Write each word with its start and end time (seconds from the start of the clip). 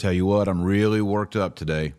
Tell 0.00 0.14
you 0.14 0.24
what, 0.24 0.48
I'm 0.48 0.62
really 0.62 1.02
worked 1.02 1.36
up 1.36 1.54
today. 1.54 1.92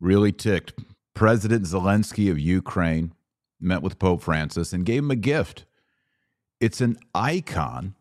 Really 0.00 0.32
ticked. 0.32 0.72
President 1.14 1.64
Zelensky 1.64 2.28
of 2.28 2.40
Ukraine 2.40 3.14
met 3.60 3.80
with 3.80 4.00
Pope 4.00 4.22
Francis 4.22 4.72
and 4.72 4.84
gave 4.84 5.04
him 5.04 5.12
a 5.12 5.16
gift. 5.16 5.66
It's 6.58 6.80
an 6.80 6.98
icon 7.14 7.94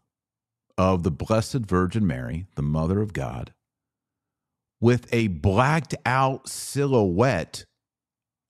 of 0.76 1.04
the 1.04 1.12
Blessed 1.12 1.60
Virgin 1.68 2.08
Mary, 2.08 2.48
the 2.56 2.64
Mother 2.64 3.00
of 3.00 3.14
God, 3.14 3.54
with 4.82 5.08
a 5.14 5.28
blacked 5.28 5.94
out 6.04 6.50
silhouette 6.50 7.66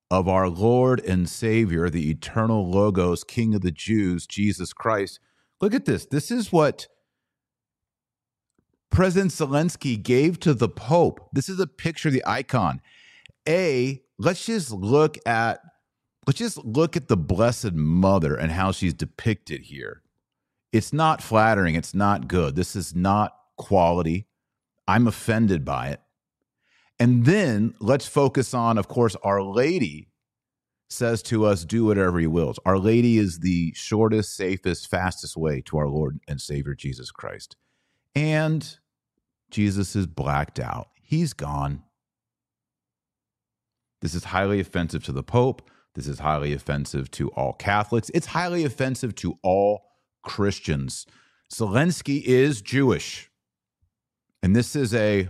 of 0.09 0.29
our 0.29 0.47
Lord 0.47 1.01
and 1.01 1.27
Savior, 1.27 1.89
the 1.89 2.09
eternal 2.09 2.71
Logos, 2.71 3.25
King 3.25 3.55
of 3.55 3.61
the 3.61 3.71
Jews, 3.71 4.25
Jesus 4.25 4.71
Christ. 4.71 5.19
Look 5.59 5.73
at 5.73 5.83
this. 5.83 6.05
This 6.05 6.31
is 6.31 6.49
what 6.49 6.87
President 8.91 9.31
Zelensky 9.31 10.01
gave 10.01 10.39
to 10.39 10.53
the 10.53 10.69
Pope. 10.69 11.29
This 11.31 11.49
is 11.49 11.59
a 11.59 11.67
picture 11.67 12.09
of 12.09 12.13
the 12.13 12.23
icon. 12.25 12.81
A, 13.47 14.01
let's 14.17 14.45
just 14.45 14.71
look 14.71 15.17
at 15.25 15.59
let's 16.27 16.39
just 16.39 16.57
look 16.65 16.95
at 16.95 17.07
the 17.07 17.17
Blessed 17.17 17.73
Mother 17.73 18.35
and 18.35 18.51
how 18.51 18.71
she's 18.71 18.93
depicted 18.93 19.61
here. 19.61 20.01
It's 20.71 20.93
not 20.93 21.23
flattering, 21.23 21.75
it's 21.75 21.95
not 21.95 22.27
good. 22.27 22.55
This 22.55 22.75
is 22.75 22.95
not 22.95 23.33
quality. 23.57 24.27
I'm 24.87 25.07
offended 25.07 25.65
by 25.65 25.89
it. 25.89 26.01
And 26.99 27.25
then 27.25 27.73
let's 27.79 28.07
focus 28.07 28.53
on, 28.53 28.77
of 28.77 28.87
course, 28.87 29.15
Our 29.23 29.41
Lady 29.41 30.09
says 30.89 31.21
to 31.23 31.45
us, 31.45 31.63
do 31.63 31.85
whatever 31.85 32.19
he 32.19 32.27
wills. 32.27 32.59
Our 32.65 32.77
Lady 32.77 33.17
is 33.17 33.39
the 33.39 33.71
shortest, 33.75 34.35
safest, 34.35 34.89
fastest 34.89 35.37
way 35.37 35.61
to 35.61 35.77
our 35.77 35.87
Lord 35.87 36.19
and 36.27 36.41
Savior 36.41 36.73
Jesus 36.73 37.11
Christ. 37.11 37.55
And 38.15 38.77
Jesus 39.51 39.95
is 39.95 40.07
blacked 40.07 40.59
out. 40.59 40.89
He's 41.01 41.33
gone. 41.33 41.83
This 44.01 44.13
is 44.13 44.25
highly 44.25 44.59
offensive 44.59 45.03
to 45.05 45.11
the 45.11 45.23
Pope. 45.23 45.69
This 45.95 46.07
is 46.07 46.19
highly 46.19 46.53
offensive 46.53 47.11
to 47.11 47.29
all 47.29 47.53
Catholics. 47.53 48.09
It's 48.13 48.27
highly 48.27 48.63
offensive 48.63 49.15
to 49.15 49.37
all 49.43 49.81
Christians. 50.23 51.05
Zelensky 51.51 52.23
is 52.23 52.61
Jewish. 52.61 53.29
And 54.41 54.55
this 54.55 54.75
is 54.75 54.93
a 54.93 55.29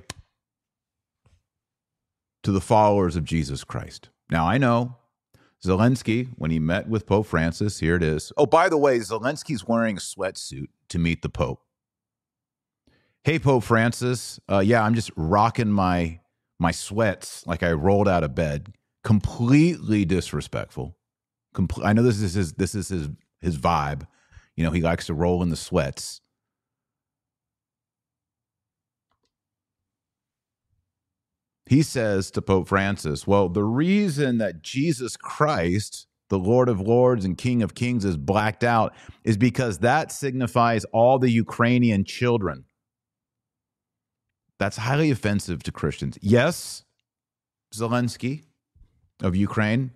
to 2.44 2.52
the 2.52 2.62
followers 2.62 3.16
of 3.16 3.24
Jesus 3.26 3.64
Christ. 3.64 4.10
Now, 4.30 4.48
I 4.48 4.58
know 4.58 4.96
Zelensky, 5.64 6.30
when 6.38 6.52
he 6.52 6.60
met 6.60 6.88
with 6.88 7.06
Pope 7.06 7.26
Francis, 7.26 7.80
here 7.80 7.96
it 7.96 8.04
is. 8.04 8.32
Oh, 8.38 8.46
by 8.46 8.70
the 8.70 8.78
way, 8.78 9.00
Zelensky's 9.00 9.68
wearing 9.68 9.98
a 9.98 10.00
sweatsuit 10.00 10.68
to 10.90 11.00
meet 11.00 11.22
the 11.22 11.30
Pope. 11.30 11.62
Hey, 13.24 13.38
Pope 13.38 13.64
Francis. 13.64 14.40
Uh, 14.50 14.60
yeah, 14.60 14.82
I'm 14.82 14.96
just 14.96 15.12
rocking 15.16 15.72
my 15.72 16.20
my 16.60 16.72
sweats 16.72 17.46
like 17.46 17.64
I 17.64 17.72
rolled 17.72 18.08
out 18.08 18.24
of 18.24 18.36
bed. 18.36 18.74
Completely 19.04 20.06
disrespectful. 20.06 20.98
I 21.84 21.94
know 21.94 22.04
this 22.04 22.22
is 22.22 22.34
his 22.34 22.54
this 22.54 22.76
is 22.76 22.90
his 22.90 23.10
his 23.42 23.58
vibe. 23.58 24.08
You 24.56 24.64
know, 24.64 24.72
he 24.72 24.82
likes 24.82 25.06
to 25.08 25.14
roll 25.14 25.44
in 25.44 25.50
the 25.50 25.56
sweats. 25.56 26.22
He 31.66 31.84
says 31.84 32.32
to 32.32 32.42
Pope 32.42 32.68
Francis, 32.68 33.28
Well, 33.28 33.48
the 33.48 33.64
reason 33.64 34.38
that 34.40 34.64
Jesus 34.64 35.16
Christ, 35.16 36.08
the 36.30 36.40
Lord 36.40 36.68
of 36.68 36.82
Lords 36.82 37.26
and 37.26 37.38
King 37.38 37.62
of 37.62 37.76
Kings, 37.76 38.06
is 38.06 38.18
blacked 38.18 38.64
out 38.64 38.96
is 39.24 39.38
because 39.38 39.80
that 39.80 40.12
signifies 40.12 40.84
all 40.86 41.20
the 41.20 41.30
Ukrainian 41.30 42.06
children. 42.06 42.66
That's 44.60 44.78
highly 44.78 45.10
offensive 45.10 45.64
to 45.64 45.72
Christians. 45.72 46.18
Yes, 46.22 46.84
Zelensky 47.74 48.44
of 49.24 49.36
Ukraine, 49.36 49.92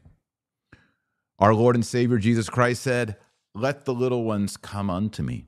our 1.38 1.54
Lord 1.54 1.76
and 1.76 1.86
Savior 1.86 2.18
Jesus 2.18 2.50
Christ 2.50 2.82
said, 2.82 3.18
Let 3.54 3.84
the 3.84 3.94
little 3.94 4.24
ones 4.24 4.56
come 4.56 4.90
unto 4.90 5.22
me. 5.22 5.48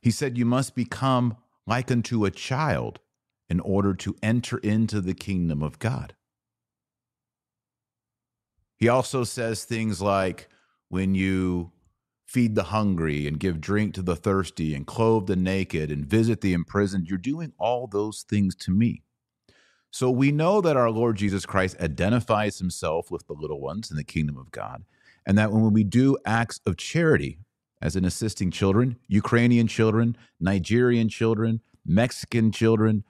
He 0.00 0.10
said, 0.10 0.38
You 0.38 0.46
must 0.46 0.74
become 0.74 1.36
like 1.66 1.90
unto 1.90 2.24
a 2.24 2.30
child 2.30 2.98
in 3.50 3.60
order 3.60 3.92
to 3.94 4.16
enter 4.22 4.58
into 4.58 5.00
the 5.02 5.14
kingdom 5.14 5.62
of 5.62 5.78
God. 5.78 6.14
He 8.76 8.88
also 8.88 9.24
says 9.24 9.64
things 9.64 10.00
like, 10.00 10.48
When 10.88 11.14
you 11.14 11.72
feed 12.30 12.54
the 12.54 12.64
hungry 12.64 13.26
and 13.26 13.40
give 13.40 13.60
drink 13.60 13.92
to 13.92 14.02
the 14.02 14.14
thirsty 14.14 14.72
and 14.72 14.86
clothe 14.86 15.26
the 15.26 15.34
naked 15.34 15.90
and 15.90 16.06
visit 16.06 16.40
the 16.40 16.52
imprisoned, 16.52 17.08
you're 17.08 17.18
doing 17.18 17.52
all 17.58 17.88
those 17.88 18.22
things 18.22 18.54
to 18.54 18.70
me. 18.70 19.02
So 19.90 20.12
we 20.12 20.30
know 20.30 20.60
that 20.60 20.76
our 20.76 20.90
Lord 20.90 21.16
Jesus 21.16 21.44
Christ 21.44 21.76
identifies 21.80 22.58
himself 22.58 23.10
with 23.10 23.26
the 23.26 23.32
little 23.32 23.60
ones 23.60 23.90
in 23.90 23.96
the 23.96 24.04
kingdom 24.04 24.38
of 24.38 24.52
God, 24.52 24.84
and 25.26 25.36
that 25.36 25.50
when 25.50 25.72
we 25.72 25.82
do 25.82 26.16
acts 26.24 26.60
of 26.64 26.76
charity, 26.76 27.40
as 27.82 27.96
in 27.96 28.04
assisting 28.04 28.52
children, 28.52 28.96
Ukrainian 29.08 29.66
children, 29.66 30.16
Nigerian 30.38 31.08
children, 31.08 31.60
Mexican 31.84 32.52
children, 32.52 33.02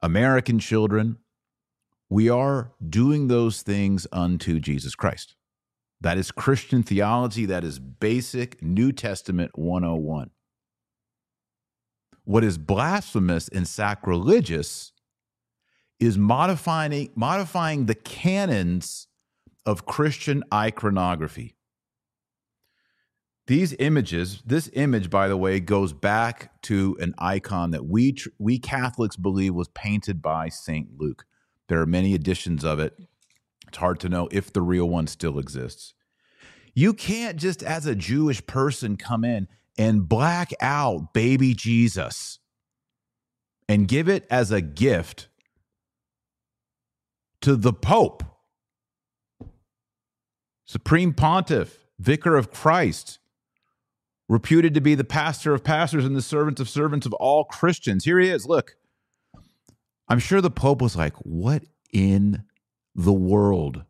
American 0.00 0.60
children, 0.60 1.16
we 2.08 2.28
are 2.28 2.70
doing 2.88 3.26
those 3.26 3.62
things 3.62 4.06
unto 4.12 4.60
Jesus 4.60 4.94
Christ. 4.94 5.34
That 6.00 6.18
is 6.18 6.30
Christian 6.30 6.82
theology. 6.82 7.46
That 7.46 7.64
is 7.64 7.78
basic 7.78 8.62
New 8.62 8.92
Testament 8.92 9.58
101. 9.58 10.30
What 12.24 12.44
is 12.44 12.58
blasphemous 12.58 13.48
and 13.48 13.66
sacrilegious 13.66 14.92
is 15.98 16.16
modifying, 16.16 17.10
modifying 17.14 17.86
the 17.86 17.94
canons 17.94 19.08
of 19.66 19.86
Christian 19.86 20.44
iconography. 20.52 21.56
These 23.46 23.74
images, 23.78 24.42
this 24.44 24.70
image, 24.74 25.08
by 25.08 25.26
the 25.26 25.36
way, 25.36 25.58
goes 25.58 25.94
back 25.94 26.60
to 26.64 26.98
an 27.00 27.14
icon 27.16 27.70
that 27.70 27.86
we 27.86 28.14
we 28.38 28.58
Catholics 28.58 29.16
believe 29.16 29.54
was 29.54 29.68
painted 29.68 30.20
by 30.20 30.50
Saint 30.50 30.98
Luke. 30.98 31.24
There 31.68 31.80
are 31.80 31.86
many 31.86 32.14
editions 32.14 32.62
of 32.62 32.78
it. 32.78 32.94
It's 33.68 33.78
hard 33.78 34.00
to 34.00 34.08
know 34.08 34.28
if 34.32 34.52
the 34.52 34.62
real 34.62 34.88
one 34.88 35.06
still 35.06 35.38
exists. 35.38 35.94
You 36.74 36.94
can't 36.94 37.36
just, 37.36 37.62
as 37.62 37.86
a 37.86 37.94
Jewish 37.94 38.44
person, 38.46 38.96
come 38.96 39.24
in 39.24 39.48
and 39.76 40.08
black 40.08 40.52
out 40.60 41.12
baby 41.12 41.54
Jesus 41.54 42.38
and 43.68 43.86
give 43.86 44.08
it 44.08 44.26
as 44.30 44.50
a 44.50 44.60
gift 44.60 45.28
to 47.42 47.56
the 47.56 47.72
Pope, 47.72 48.24
Supreme 50.64 51.14
Pontiff, 51.14 51.78
Vicar 51.98 52.36
of 52.36 52.50
Christ, 52.50 53.18
reputed 54.28 54.74
to 54.74 54.80
be 54.80 54.94
the 54.94 55.04
pastor 55.04 55.54
of 55.54 55.64
pastors 55.64 56.04
and 56.04 56.16
the 56.16 56.22
servant 56.22 56.60
of 56.60 56.68
servants 56.68 57.06
of 57.06 57.12
all 57.14 57.44
Christians. 57.44 58.04
Here 58.04 58.18
he 58.18 58.28
is. 58.28 58.46
Look, 58.46 58.76
I'm 60.08 60.18
sure 60.18 60.40
the 60.40 60.50
Pope 60.50 60.82
was 60.82 60.96
like, 60.96 61.14
What 61.18 61.64
in 61.92 62.44
the 62.98 63.12
world? 63.12 63.84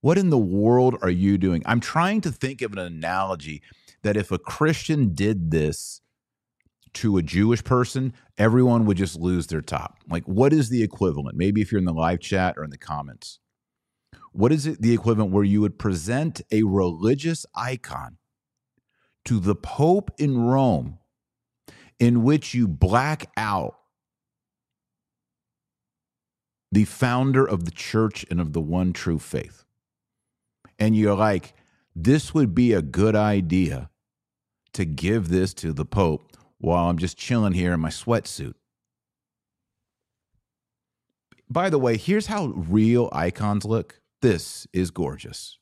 What 0.00 0.16
in 0.16 0.30
the 0.30 0.38
world 0.38 0.96
are 1.02 1.10
you 1.10 1.36
doing? 1.36 1.62
I'm 1.66 1.80
trying 1.80 2.22
to 2.22 2.32
think 2.32 2.62
of 2.62 2.72
an 2.72 2.78
analogy 2.78 3.62
that 4.02 4.16
if 4.16 4.32
a 4.32 4.38
Christian 4.38 5.14
did 5.14 5.50
this 5.50 6.00
to 6.94 7.18
a 7.18 7.22
Jewish 7.22 7.62
person, 7.62 8.14
everyone 8.38 8.86
would 8.86 8.96
just 8.96 9.20
lose 9.20 9.48
their 9.48 9.60
top. 9.60 9.98
Like, 10.08 10.24
what 10.24 10.54
is 10.54 10.70
the 10.70 10.82
equivalent? 10.82 11.36
Maybe 11.36 11.60
if 11.60 11.70
you're 11.70 11.78
in 11.78 11.84
the 11.84 11.92
live 11.92 12.20
chat 12.20 12.54
or 12.56 12.64
in 12.64 12.70
the 12.70 12.78
comments. 12.78 13.38
What 14.32 14.50
is 14.50 14.66
it 14.66 14.80
the 14.80 14.94
equivalent 14.94 15.30
where 15.30 15.44
you 15.44 15.60
would 15.60 15.78
present 15.78 16.40
a 16.50 16.62
religious 16.62 17.44
icon 17.54 18.16
to 19.26 19.40
the 19.40 19.54
Pope 19.54 20.10
in 20.18 20.38
Rome 20.38 20.98
in 21.98 22.22
which 22.22 22.54
you 22.54 22.66
black 22.66 23.30
out 23.36 23.76
the 26.74 26.84
founder 26.84 27.44
of 27.44 27.64
the 27.64 27.70
church 27.70 28.24
and 28.30 28.40
of 28.40 28.52
the 28.52 28.60
one 28.60 28.92
true 28.92 29.18
faith? 29.18 29.64
and 30.78 30.96
you're 30.96 31.14
like, 31.14 31.54
this 31.94 32.34
would 32.34 32.54
be 32.54 32.72
a 32.72 32.82
good 32.82 33.14
idea 33.14 33.90
to 34.72 34.84
give 34.84 35.28
this 35.28 35.54
to 35.54 35.72
the 35.72 35.84
Pope 35.84 36.36
while 36.58 36.88
I'm 36.88 36.98
just 36.98 37.16
chilling 37.16 37.52
here 37.52 37.72
in 37.72 37.80
my 37.80 37.90
sweatsuit. 37.90 38.54
By 41.48 41.70
the 41.70 41.78
way, 41.78 41.96
here's 41.96 42.26
how 42.26 42.46
real 42.46 43.08
icons 43.12 43.64
look. 43.64 44.00
This 44.22 44.66
is 44.72 44.90
gorgeous. 44.90 45.58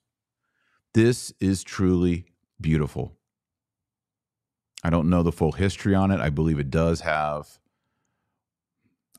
This 0.95 1.33
is 1.41 1.63
truly 1.63 2.27
beautiful. 2.61 3.17
I 4.85 4.91
don't 4.91 5.11
know 5.11 5.23
the 5.23 5.33
full 5.33 5.53
history 5.53 5.95
on 5.95 6.11
it. 6.11 6.21
I 6.21 6.31
believe 6.31 6.59
it 6.59 6.71
does 6.71 7.01
have. 7.01 7.59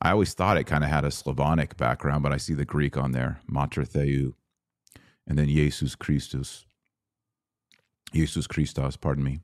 I 0.04 0.12
always 0.12 0.36
thought 0.36 0.58
it 0.58 0.66
kind 0.66 0.84
of 0.84 0.92
had 0.92 1.06
a 1.06 1.12
Slavonic 1.12 1.78
background, 1.78 2.22
but 2.22 2.34
I 2.34 2.38
see 2.38 2.54
the 2.54 2.66
Greek 2.66 2.98
on 2.98 3.14
there, 3.14 3.40
Mater 3.48 3.84
Theou 3.84 4.34
and 5.28 5.38
then 5.38 5.48
Jesus 5.48 5.96
Christus, 5.96 6.66
Jesus 8.14 8.48
Christos, 8.48 8.98
pardon 8.98 9.24
me, 9.24 9.40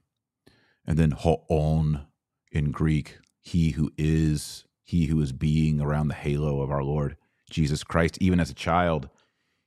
and 0.85 0.97
then 0.97 1.11
ho 1.11 1.45
on 1.47 2.05
in 2.51 2.71
Greek, 2.71 3.19
he 3.39 3.71
who 3.71 3.91
is, 3.97 4.65
he 4.83 5.05
who 5.05 5.21
is 5.21 5.31
being 5.31 5.79
around 5.79 6.07
the 6.07 6.15
halo 6.15 6.61
of 6.61 6.71
our 6.71 6.83
Lord 6.83 7.15
Jesus 7.49 7.83
Christ, 7.83 8.17
even 8.19 8.39
as 8.39 8.49
a 8.49 8.55
child. 8.55 9.09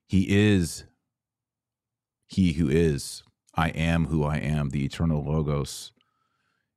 He 0.06 0.26
is 0.28 0.84
he 2.26 2.52
who 2.52 2.68
is. 2.68 3.22
I 3.54 3.68
am 3.70 4.06
who 4.06 4.24
I 4.24 4.36
am, 4.36 4.70
the 4.70 4.84
eternal 4.84 5.24
Logos, 5.24 5.92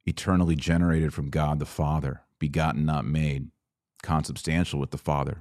eternally 0.06 0.56
generated 0.56 1.14
from 1.14 1.30
God 1.30 1.60
the 1.60 1.66
Father, 1.66 2.22
begotten, 2.40 2.86
not 2.86 3.06
made, 3.06 3.50
consubstantial 4.06 4.80
with 4.80 4.92
the 4.92 4.98
Father, 4.98 5.40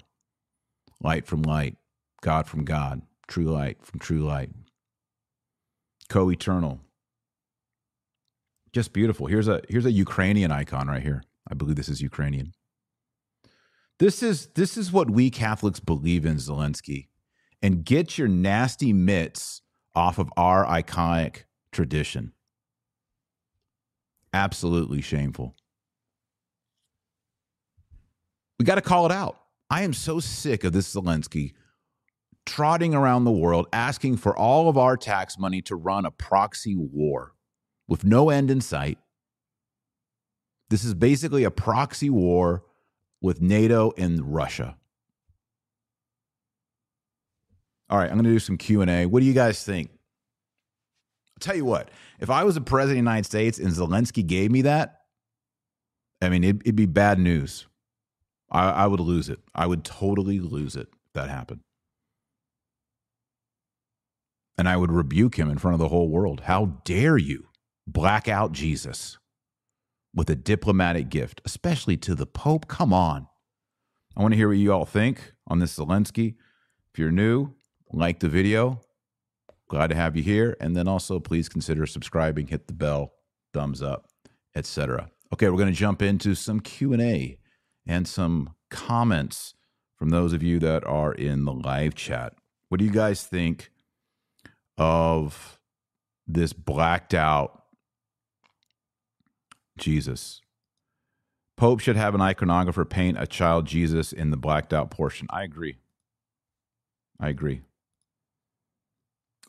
light 1.01 1.27
from 1.27 1.43
light, 1.43 1.77
God 2.23 2.47
from 2.47 2.65
God, 2.65 3.03
true 3.29 3.45
light 3.45 3.85
from 3.85 4.01
true 4.01 4.25
light, 4.25 4.51
co 6.09 6.31
eternal. 6.31 6.81
Just 8.73 8.93
beautiful. 8.93 9.27
Here's 9.27 9.47
a 9.47 9.61
here's 9.69 9.87
a 9.87 9.93
Ukrainian 9.93 10.51
icon 10.51 10.89
right 10.89 11.03
here. 11.03 11.23
I 11.49 11.55
believe 11.55 11.77
this 11.77 11.89
is 11.89 12.01
Ukrainian. 12.01 12.55
This 13.99 14.23
is 14.23 14.49
this 14.55 14.77
is 14.77 14.91
what 14.91 15.11
we 15.11 15.31
Catholics 15.31 15.79
believe 15.79 16.27
in, 16.27 16.37
Zelensky. 16.37 17.09
And 17.63 17.85
get 17.85 18.19
your 18.19 18.29
nasty 18.29 18.93
mitts 18.93 19.63
off 19.95 20.19
of 20.19 20.29
our 20.37 20.67
iconic 20.67 21.45
tradition. 21.71 22.33
Absolutely 24.33 25.01
shameful. 25.01 25.55
We 28.59 28.65
got 28.65 28.77
to 28.77 28.83
call 28.83 29.07
it 29.07 29.13
out. 29.13 29.41
I 29.71 29.83
am 29.83 29.93
so 29.93 30.21
sick 30.21 30.65
of 30.65 30.73
this 30.73 30.95
Zelensky 30.95 31.53
trotting 32.47 32.95
around 32.95 33.25
the 33.25 33.33
world 33.33 33.67
asking 33.73 34.19
for 34.19 34.37
all 34.37 34.69
of 34.69 34.77
our 34.77 34.97
tax 34.97 35.39
money 35.39 35.63
to 35.63 35.75
run 35.75 36.05
a 36.05 36.11
proxy 36.11 36.77
war 36.77 37.33
with 37.89 38.05
no 38.05 38.31
end 38.31 38.51
in 38.51 38.61
sight. 38.61 38.99
This 40.71 40.85
is 40.85 40.95
basically 40.95 41.45
a 41.45 41.51
proxy 41.51 42.11
war 42.11 42.65
with 43.21 43.41
NATO 43.41 43.93
and 43.97 44.35
Russia. 44.35 44.77
All 47.91 47.99
right, 47.99 48.11
I'm 48.11 48.17
going 48.17 48.25
to 48.25 48.31
do 48.31 48.39
some 48.39 48.57
Q&A. 48.57 49.07
What 49.07 49.21
do 49.21 49.27
you 49.27 49.35
guys 49.35 49.63
think? 49.63 49.91
I'll 49.91 51.41
tell 51.41 51.57
you 51.57 51.65
what, 51.65 51.91
if 52.21 52.31
I 52.31 52.45
was 52.45 52.57
a 52.57 52.61
president 52.61 52.93
of 52.93 53.05
the 53.05 53.11
United 53.11 53.27
States 53.27 53.59
and 53.59 53.69
Zelensky 53.69 54.27
gave 54.27 54.51
me 54.51 54.63
that, 54.63 55.01
I 56.23 56.29
mean, 56.29 56.45
it'd, 56.45 56.63
it'd 56.63 56.77
be 56.77 56.87
bad 56.87 57.19
news. 57.19 57.67
I, 58.55 58.71
I 58.71 58.87
would 58.87 59.01
lose 59.01 59.29
it. 59.29 59.41
I 59.55 59.67
would 59.67 59.85
totally 59.85 60.39
lose 60.39 60.77
it 60.77 60.87
if 61.07 61.13
that 61.15 61.29
happened. 61.29 61.61
And 64.57 64.69
I 64.69 64.77
would 64.77 64.93
rebuke 64.93 65.37
him 65.37 65.51
in 65.51 65.59
front 65.59 65.75
of 65.75 65.81
the 65.81 65.89
whole 65.89 66.09
world. 66.09 66.43
How 66.43 66.67
dare 66.85 67.19
you 67.19 67.49
black 67.87 68.29
out 68.29 68.53
Jesus 68.53 69.19
with 70.15 70.31
a 70.31 70.37
diplomatic 70.37 71.09
gift, 71.09 71.41
especially 71.45 71.97
to 71.99 72.15
the 72.15 72.27
Pope? 72.27 72.69
Come 72.69 72.93
on. 72.93 73.27
I 74.17 74.23
want 74.23 74.33
to 74.33 74.37
hear 74.37 74.47
what 74.47 74.57
you 74.57 74.73
all 74.73 74.85
think 74.85 75.33
on 75.49 75.59
this 75.59 75.77
Zelensky. 75.77 76.37
If 76.93 77.01
you're 77.01 77.11
new, 77.11 77.55
like 77.93 78.21
the 78.21 78.29
video. 78.29 78.81
Glad 79.69 79.89
to 79.89 79.97
have 79.97 80.17
you 80.17 80.23
here. 80.23 80.57
And 80.61 80.77
then 80.77 80.87
also 80.87 81.19
please 81.19 81.49
consider 81.49 81.87
subscribing, 81.87 82.47
hit 82.47 82.69
the 82.69 82.73
bell, 82.73 83.15
thumbs 83.53 83.83
up, 83.83 84.07
etc. 84.55 85.11
Okay, 85.33 85.49
we're 85.51 85.59
going 85.59 85.73
to 85.73 85.75
jump 85.75 86.01
into 86.01 86.37
some 86.37 86.61
Q&A 86.61 87.39
and 87.87 88.09
some 88.09 88.55
comments 88.71 89.55
from 89.97 90.11
those 90.11 90.33
of 90.33 90.43
you 90.43 90.59
that 90.59 90.85
are 90.85 91.13
in 91.13 91.45
the 91.45 91.53
live 91.53 91.95
chat. 91.95 92.35
What 92.69 92.79
do 92.79 92.85
you 92.85 92.91
guys 92.91 93.25
think 93.25 93.71
of 94.77 95.59
this 96.27 96.53
blacked 96.53 97.15
out 97.15 97.63
Jesus? 99.79 100.41
Pope 101.57 101.81
should 101.81 101.97
have 101.97 102.15
an 102.15 102.21
iconographer 102.21 102.89
paint 102.89 103.17
a 103.21 103.27
child 103.27 103.67
Jesus 103.67 104.13
in 104.13 104.31
the 104.31 104.37
blacked 104.37 104.73
out 104.73 104.91
portion. 104.91 105.29
I 105.31 105.45
agree. 105.45 105.77
I 107.21 107.29
agree. 107.29 107.63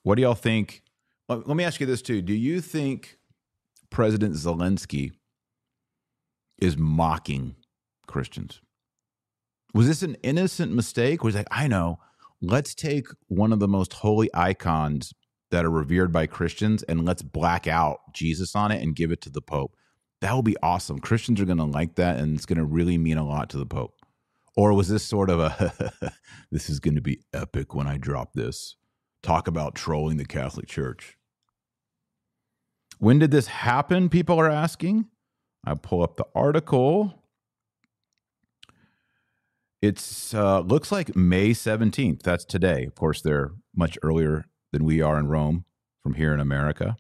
What 0.03 0.15
do 0.15 0.21
y'all 0.21 0.35
think? 0.35 0.83
Let 1.27 1.47
me 1.47 1.63
ask 1.63 1.79
you 1.79 1.87
this 1.87 2.03
too. 2.03 2.21
Do 2.21 2.33
you 2.33 2.61
think 2.61 3.17
President 3.89 4.35
Zelensky 4.35 5.13
is 6.59 6.77
mocking 6.77 7.55
Christians? 8.07 8.61
Was 9.73 9.87
this 9.87 10.03
an 10.03 10.15
innocent 10.23 10.71
mistake? 10.73 11.23
Was 11.23 11.35
like, 11.35 11.47
I 11.51 11.67
know, 11.67 11.99
let's 12.41 12.73
take 12.73 13.07
one 13.27 13.51
of 13.51 13.59
the 13.59 13.67
most 13.67 13.93
holy 13.93 14.29
icons 14.33 15.13
that 15.51 15.65
are 15.65 15.69
revered 15.69 16.11
by 16.11 16.27
Christians 16.27 16.83
and 16.83 17.05
let's 17.05 17.21
black 17.21 17.67
out 17.67 18.13
Jesus 18.13 18.55
on 18.55 18.71
it 18.71 18.81
and 18.81 18.95
give 18.95 19.11
it 19.11 19.21
to 19.21 19.29
the 19.29 19.41
Pope. 19.41 19.75
That 20.21 20.33
will 20.33 20.43
be 20.43 20.57
awesome. 20.63 20.99
Christians 20.99 21.39
are 21.41 21.45
going 21.45 21.57
to 21.57 21.65
like 21.65 21.95
that 21.95 22.17
and 22.17 22.35
it's 22.35 22.45
going 22.45 22.57
to 22.57 22.65
really 22.65 22.97
mean 22.97 23.17
a 23.17 23.25
lot 23.25 23.49
to 23.51 23.57
the 23.57 23.65
Pope. 23.65 23.95
Or 24.55 24.73
was 24.73 24.87
this 24.87 25.03
sort 25.03 25.29
of 25.29 25.39
a, 25.39 26.13
this 26.51 26.69
is 26.69 26.79
going 26.79 26.95
to 26.95 27.01
be 27.01 27.19
epic 27.33 27.75
when 27.75 27.87
I 27.87 27.97
drop 27.97 28.33
this? 28.33 28.75
Talk 29.21 29.47
about 29.47 29.75
trolling 29.75 30.17
the 30.17 30.25
Catholic 30.25 30.67
Church. 30.67 31.17
When 32.99 33.19
did 33.19 33.31
this 33.31 33.47
happen? 33.47 34.07
People 34.07 34.39
are 34.39 34.49
asking. 34.49 35.07
I 35.65 35.73
pull 35.73 36.03
up 36.03 36.15
the 36.15 36.25
article. 36.33 37.24
It's 39.81 40.33
uh, 40.33 40.61
looks 40.61 40.91
like 40.91 41.15
May 41.15 41.51
17th. 41.51 42.23
That's 42.23 42.45
today. 42.45 42.85
Of 42.85 42.95
course, 42.95 43.21
they're 43.21 43.51
much 43.75 43.97
earlier 44.01 44.45
than 44.71 44.85
we 44.85 45.01
are 45.01 45.19
in 45.19 45.27
Rome 45.27 45.65
from 46.03 46.15
here 46.15 46.33
in 46.33 46.39
America. 46.39 46.97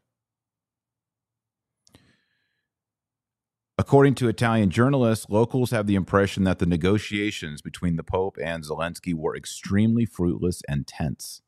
According 3.77 4.15
to 4.15 4.29
Italian 4.29 4.69
journalists, 4.69 5.25
locals 5.29 5.71
have 5.71 5.85
the 5.85 5.95
impression 5.95 6.45
that 6.45 6.59
the 6.59 6.65
negotiations 6.65 7.61
between 7.61 7.97
the 7.97 8.03
Pope 8.03 8.37
and 8.41 8.63
Zelensky 8.63 9.13
were 9.13 9.35
extremely 9.35 10.05
fruitless 10.05 10.61
and 10.69 10.87
tense. 10.87 11.41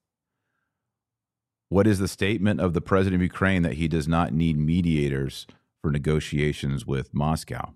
What 1.70 1.88
is 1.88 2.00
the 2.00 2.08
statement 2.08 2.60
of 2.60 2.74
the 2.74 2.82
president 2.82 3.22
of 3.22 3.24
Ukraine 3.24 3.62
that 3.64 3.74
he 3.74 3.88
does 3.88 4.08
not 4.08 4.34
need 4.34 4.58
mediators 4.58 5.48
for 5.82 5.90
negotiations 5.90 6.86
with 6.86 7.14
Moscow? 7.14 7.74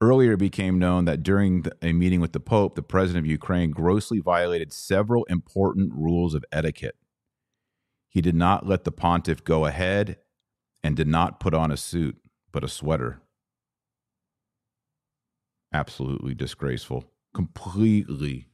Earlier, 0.00 0.32
it 0.32 0.38
became 0.38 0.78
known 0.78 1.06
that 1.06 1.24
during 1.24 1.64
a 1.82 1.92
meeting 1.92 2.20
with 2.20 2.32
the 2.32 2.40
Pope, 2.40 2.76
the 2.76 2.82
president 2.82 3.24
of 3.24 3.30
Ukraine 3.30 3.72
grossly 3.72 4.20
violated 4.20 4.72
several 4.72 5.24
important 5.24 5.92
rules 5.92 6.34
of 6.34 6.44
etiquette. 6.52 6.96
He 8.08 8.20
did 8.20 8.36
not 8.36 8.66
let 8.66 8.84
the 8.84 8.92
pontiff 8.92 9.42
go 9.42 9.66
ahead 9.66 10.18
and 10.84 10.96
did 10.96 11.08
not 11.08 11.40
put 11.40 11.52
on 11.52 11.72
a 11.72 11.76
suit, 11.76 12.16
but 12.52 12.62
a 12.62 12.68
sweater. 12.68 13.20
Absolutely 15.72 16.34
disgraceful. 16.34 17.04
Completely 17.34 18.48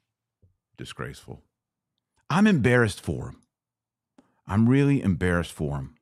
disgraceful. 0.78 1.42
I'm 2.30 2.46
embarrassed 2.46 3.02
for 3.02 3.28
him. 3.28 3.42
I'm 4.46 4.68
really 4.68 5.02
embarrassed 5.02 5.52
for 5.52 5.76
him. 5.76 5.94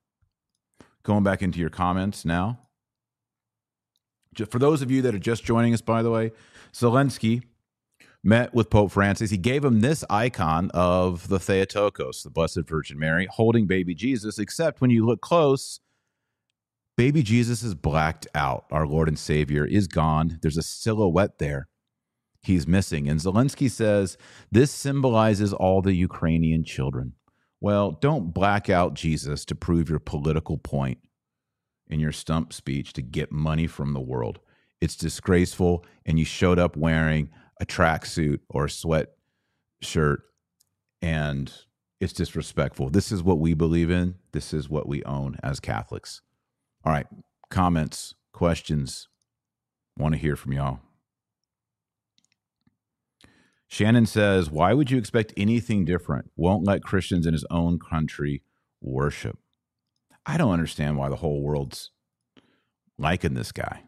Going 1.02 1.24
back 1.24 1.42
into 1.42 1.58
your 1.58 1.68
comments 1.68 2.24
now. 2.24 2.60
For 4.48 4.58
those 4.58 4.82
of 4.82 4.90
you 4.90 5.02
that 5.02 5.14
are 5.14 5.18
just 5.18 5.44
joining 5.44 5.74
us, 5.74 5.80
by 5.80 6.02
the 6.02 6.10
way, 6.10 6.32
Zelensky 6.72 7.42
met 8.24 8.54
with 8.54 8.70
Pope 8.70 8.92
Francis. 8.92 9.30
He 9.30 9.36
gave 9.36 9.64
him 9.64 9.80
this 9.80 10.04
icon 10.08 10.70
of 10.72 11.28
the 11.28 11.38
Theotokos, 11.38 12.22
the 12.22 12.30
Blessed 12.30 12.60
Virgin 12.66 12.98
Mary, 12.98 13.26
holding 13.30 13.66
baby 13.66 13.94
Jesus, 13.94 14.38
except 14.38 14.80
when 14.80 14.90
you 14.90 15.04
look 15.04 15.20
close, 15.20 15.80
baby 16.96 17.22
Jesus 17.22 17.62
is 17.62 17.74
blacked 17.74 18.26
out. 18.34 18.64
Our 18.70 18.86
Lord 18.86 19.08
and 19.08 19.18
Savior 19.18 19.64
is 19.64 19.88
gone. 19.88 20.38
There's 20.40 20.58
a 20.58 20.62
silhouette 20.62 21.38
there 21.38 21.68
he's 22.42 22.66
missing. 22.66 23.08
And 23.08 23.20
Zelensky 23.20 23.70
says 23.70 24.16
this 24.50 24.70
symbolizes 24.70 25.52
all 25.52 25.82
the 25.82 25.94
Ukrainian 25.94 26.64
children. 26.64 27.14
Well, 27.60 27.92
don't 27.92 28.34
black 28.34 28.68
out 28.68 28.94
Jesus 28.94 29.44
to 29.46 29.54
prove 29.54 29.88
your 29.88 30.00
political 30.00 30.58
point 30.58 30.98
in 31.92 32.00
your 32.00 32.12
stump 32.12 32.52
speech 32.52 32.92
to 32.94 33.02
get 33.02 33.30
money 33.30 33.66
from 33.66 33.92
the 33.92 34.00
world. 34.00 34.40
It's 34.80 34.96
disgraceful, 34.96 35.84
and 36.04 36.18
you 36.18 36.24
showed 36.24 36.58
up 36.58 36.76
wearing 36.76 37.30
a 37.60 37.66
tracksuit 37.66 38.40
or 38.48 38.64
a 38.64 38.70
sweat 38.70 39.08
shirt, 39.80 40.22
and 41.00 41.52
it's 42.00 42.12
disrespectful. 42.12 42.90
This 42.90 43.12
is 43.12 43.22
what 43.22 43.38
we 43.38 43.54
believe 43.54 43.90
in. 43.90 44.16
This 44.32 44.52
is 44.52 44.68
what 44.68 44.88
we 44.88 45.04
own 45.04 45.36
as 45.42 45.60
Catholics. 45.60 46.22
All 46.84 46.92
right, 46.92 47.06
comments, 47.50 48.14
questions. 48.32 49.08
Want 49.96 50.14
to 50.14 50.20
hear 50.20 50.34
from 50.34 50.52
y'all. 50.52 50.80
Shannon 53.68 54.06
says, 54.06 54.50
Why 54.50 54.74
would 54.74 54.90
you 54.90 54.98
expect 54.98 55.32
anything 55.36 55.84
different? 55.84 56.30
Won't 56.36 56.66
let 56.66 56.82
Christians 56.82 57.26
in 57.26 57.32
his 57.32 57.46
own 57.50 57.78
country 57.78 58.42
worship. 58.80 59.38
I 60.24 60.36
don't 60.36 60.52
understand 60.52 60.96
why 60.96 61.08
the 61.08 61.16
whole 61.16 61.42
world's 61.42 61.90
liking 62.98 63.34
this 63.34 63.52
guy. 63.52 63.84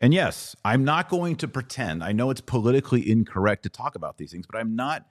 And 0.00 0.14
yes, 0.14 0.54
I'm 0.64 0.84
not 0.84 1.08
going 1.08 1.36
to 1.36 1.48
pretend. 1.48 2.02
I 2.04 2.12
know 2.12 2.30
it's 2.30 2.40
politically 2.40 3.10
incorrect 3.10 3.64
to 3.64 3.68
talk 3.68 3.94
about 3.94 4.18
these 4.18 4.32
things, 4.32 4.46
but 4.50 4.58
I'm 4.58 4.76
not 4.76 5.06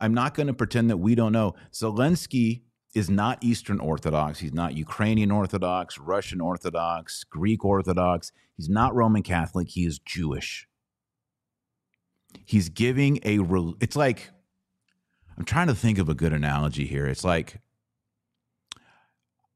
I'm 0.00 0.14
not 0.14 0.34
going 0.34 0.46
to 0.46 0.54
pretend 0.54 0.90
that 0.90 0.98
we 0.98 1.14
don't 1.14 1.32
know. 1.32 1.54
Zelensky 1.72 2.62
is 2.94 3.10
not 3.10 3.42
Eastern 3.42 3.80
Orthodox. 3.80 4.38
He's 4.38 4.52
not 4.52 4.76
Ukrainian 4.76 5.30
Orthodox, 5.30 5.98
Russian 5.98 6.40
Orthodox, 6.40 7.24
Greek 7.24 7.64
Orthodox. 7.64 8.32
He's 8.56 8.68
not 8.68 8.94
Roman 8.94 9.22
Catholic. 9.22 9.68
He 9.68 9.84
is 9.84 9.98
Jewish. 9.98 10.68
He's 12.44 12.68
giving 12.68 13.18
a, 13.24 13.40
it's 13.80 13.96
like, 13.96 14.30
I'm 15.36 15.44
trying 15.44 15.66
to 15.66 15.74
think 15.74 15.98
of 15.98 16.08
a 16.08 16.14
good 16.14 16.32
analogy 16.32 16.86
here. 16.86 17.06
It's 17.06 17.24
like, 17.24 17.60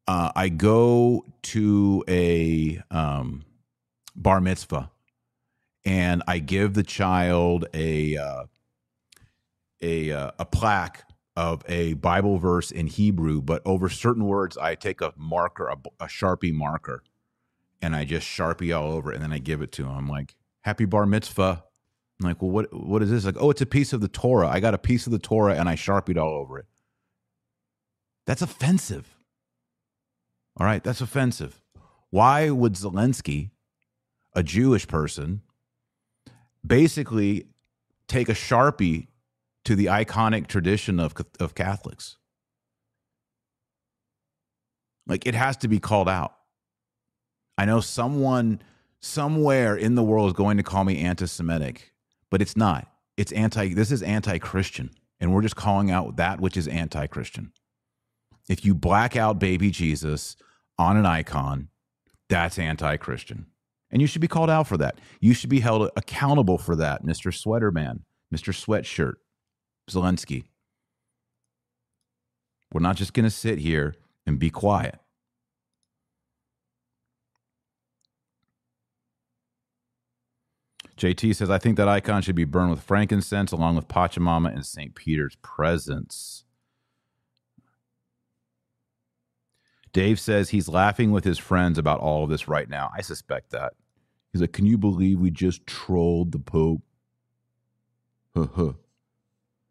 uh, 0.07 0.33
I 0.35 0.49
go 0.49 1.25
to 1.43 2.05
a 2.09 2.83
um, 2.91 3.45
bar 4.15 4.41
mitzvah 4.41 4.91
and 5.85 6.23
I 6.27 6.39
give 6.39 6.75
the 6.75 6.83
child 6.83 7.67
a 7.75 8.17
uh, 8.17 8.45
a 9.81 10.11
uh, 10.13 10.31
a 10.39 10.45
plaque 10.45 11.05
of 11.35 11.63
a 11.67 11.95
Bible 11.95 12.39
verse 12.39 12.71
in 12.71 12.87
Hebrew, 12.87 13.41
but 13.41 13.63
over 13.65 13.89
certain 13.89 14.27
words, 14.27 14.57
I 14.59 14.75
take 14.75 15.01
a 15.01 15.15
marker, 15.17 15.69
a, 15.69 15.77
a 16.05 16.07
sharpie 16.07 16.53
marker, 16.53 17.03
and 17.81 17.97
I 17.97 18.05
just 18.05 18.27
sharpie 18.27 18.77
all 18.79 18.93
over 18.93 19.13
it, 19.13 19.17
and 19.17 19.25
then 19.25 19.33
I 19.33 19.39
give 19.39 19.63
it 19.63 19.73
to 19.73 19.85
him. 19.85 19.91
I'm 19.91 20.09
like, 20.09 20.35
"Happy 20.63 20.85
bar 20.85 21.07
mitzvah." 21.07 21.65
I'm 22.21 22.29
like, 22.29 22.43
"Well, 22.43 22.51
what 22.51 22.73
what 22.73 23.03
is 23.03 23.11
this?" 23.11 23.25
Like, 23.25 23.37
"Oh, 23.39 23.51
it's 23.51 23.63
a 23.63 23.67
piece 23.67 23.93
of 23.93 24.01
the 24.01 24.09
Torah. 24.09 24.49
I 24.49 24.61
got 24.61 24.75
a 24.75 24.79
piece 24.79 25.07
of 25.07 25.13
the 25.13 25.19
Torah, 25.19 25.55
and 25.55 25.69
I 25.69 25.75
sharpied 25.75 26.19
all 26.19 26.35
over 26.35 26.59
it." 26.59 26.67
That's 28.27 28.43
offensive. 28.43 29.17
All 30.57 30.67
right, 30.67 30.83
that's 30.83 31.01
offensive. 31.01 31.61
Why 32.11 32.51
would 32.51 32.75
Zelensky, 32.75 33.51
a 34.35 34.43
Jewish 34.43 34.87
person, 34.87 35.43
basically 36.67 37.47
take 38.07 38.29
a 38.29 38.35
sharpie 38.35 39.09
to 39.65 39.77
the 39.77 39.87
iconic 39.87 40.47
tradition 40.47 40.99
of, 40.99 41.15
of 41.39 41.55
Catholics. 41.55 42.17
Like 45.07 45.27
it 45.27 45.35
has 45.35 45.57
to 45.59 45.69
be 45.69 45.79
called 45.79 46.09
out. 46.09 46.35
I 47.59 47.65
know 47.65 47.81
someone 47.81 48.61
somewhere 49.01 49.77
in 49.77 49.95
the 49.95 50.03
world 50.03 50.29
is 50.29 50.33
going 50.33 50.57
to 50.57 50.63
call 50.63 50.85
me 50.85 50.99
anti 50.99 51.27
Semitic, 51.27 51.93
but 52.31 52.43
it's 52.43 52.57
not. 52.57 52.89
It's 53.17 53.33
anti, 53.33 53.75
this 53.75 53.93
is 53.93 54.03
anti 54.03 54.39
Christian. 54.39 54.91
And 55.21 55.33
we're 55.33 55.43
just 55.43 55.57
calling 55.57 55.91
out 55.91 56.17
that 56.17 56.41
which 56.41 56.57
is 56.57 56.67
anti 56.67 57.07
Christian. 57.07 57.53
If 58.49 58.65
you 58.65 58.75
black 58.75 59.17
out 59.17 59.39
baby 59.39 59.71
Jesus 59.71 60.37
on 60.79 60.97
an 60.97 61.07
icon, 61.07 61.69
that's 62.29 62.59
anti 62.59 62.97
Christian. 62.97 63.47
And 63.91 64.01
you 64.01 64.09
should 64.09 64.23
be 64.23 64.29
called 64.29 64.51
out 64.51 64.67
for 64.67 64.79
that. 64.79 64.99
You 65.21 65.35
should 65.35 65.51
be 65.51 65.61
held 65.61 65.91
accountable 65.97 66.59
for 66.59 66.75
that, 66.77 67.05
Mr. 67.05 67.31
Sweaterman, 67.31 68.01
Mr. 68.35 68.53
Sweatshirt, 68.53 69.15
Zelensky. 69.91 70.45
We're 72.73 72.81
not 72.81 72.97
just 72.97 73.13
going 73.13 73.25
to 73.25 73.31
sit 73.31 73.59
here 73.59 73.95
and 74.27 74.39
be 74.39 74.49
quiet. 74.49 74.99
JT 80.97 81.35
says, 81.35 81.51
I 81.51 81.59
think 81.59 81.77
that 81.77 81.89
icon 81.89 82.23
should 82.23 82.37
be 82.37 82.45
burned 82.45 82.71
with 82.71 82.81
frankincense 82.81 83.53
along 83.53 83.77
with 83.77 83.89
Pachamama 83.89 84.55
and 84.55 84.65
St. 84.65 84.95
Peter's 84.95 85.37
presence. 85.43 86.45
Dave 89.93 90.19
says 90.19 90.51
he's 90.51 90.69
laughing 90.69 91.13
with 91.13 91.25
his 91.25 91.39
friends 91.39 91.79
about 91.79 92.01
all 92.01 92.25
of 92.25 92.31
this 92.31 92.49
right 92.49 92.69
now. 92.69 92.91
I 92.97 93.03
suspect 93.03 93.51
that. 93.51 93.75
He's 94.33 94.41
like, 94.41 94.53
Can 94.53 94.67
you 94.67 94.79
believe 94.79 95.21
we 95.21 95.31
just 95.31 95.67
trolled 95.67 96.33
the 96.33 96.39
Pope? 96.39 96.83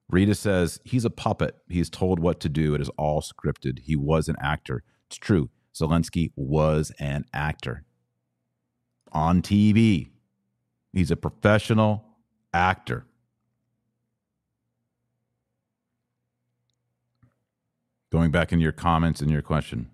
Rita 0.09 0.35
says, 0.35 0.79
He's 0.83 1.05
a 1.05 1.09
puppet. 1.09 1.55
He's 1.69 1.89
told 1.89 2.19
what 2.19 2.39
to 2.41 2.49
do. 2.49 2.75
It 2.75 2.81
is 2.81 2.89
all 2.97 3.21
scripted. 3.21 3.79
He 3.79 3.95
was 3.95 4.27
an 4.27 4.35
actor. 4.39 4.83
It's 5.07 5.17
true. 5.17 5.49
Zelensky 5.73 6.31
was 6.35 6.91
an 6.99 7.25
actor 7.33 7.83
on 9.11 9.41
TV. 9.41 10.09
He's 10.93 11.11
a 11.11 11.15
professional 11.15 12.03
actor. 12.53 13.05
Going 18.11 18.31
back 18.31 18.51
into 18.51 18.63
your 18.63 18.73
comments 18.73 19.21
and 19.21 19.31
your 19.31 19.41
question. 19.41 19.90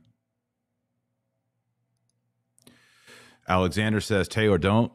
Alexander 3.48 4.02
says, 4.02 4.28
Taylor, 4.28 4.58
don't 4.58 4.92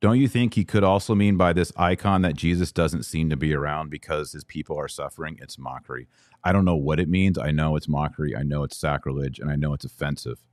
don't 0.00 0.20
you 0.20 0.28
think 0.28 0.54
he 0.54 0.64
could 0.64 0.84
also 0.84 1.14
mean 1.14 1.38
by 1.38 1.54
this 1.54 1.72
icon 1.76 2.20
that 2.22 2.36
Jesus 2.36 2.70
doesn't 2.70 3.04
seem 3.04 3.30
to 3.30 3.36
be 3.36 3.54
around 3.54 3.90
because 3.90 4.32
his 4.32 4.44
people 4.44 4.78
are 4.78 4.88
suffering? 4.88 5.38
It's 5.40 5.58
mockery. 5.58 6.06
I 6.44 6.52
don't 6.52 6.66
know 6.66 6.76
what 6.76 7.00
it 7.00 7.08
means. 7.08 7.38
I 7.38 7.50
know 7.50 7.76
it's 7.76 7.88
mockery. 7.88 8.36
I 8.36 8.42
know 8.42 8.62
it's 8.62 8.76
sacrilege, 8.76 9.38
and 9.38 9.50
I 9.50 9.56
know 9.56 9.72
it's 9.72 9.86
offensive. 9.86 10.44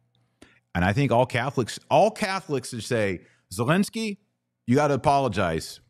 And 0.73 0.85
I 0.85 0.93
think 0.93 1.11
all 1.11 1.25
Catholics, 1.25 1.77
all 1.91 2.09
Catholics 2.09 2.69
should 2.69 2.83
say, 2.83 3.21
Zelensky, 3.53 4.17
you 4.65 4.75
got 4.75 4.87
to 4.87 4.93
apologize. 4.93 5.81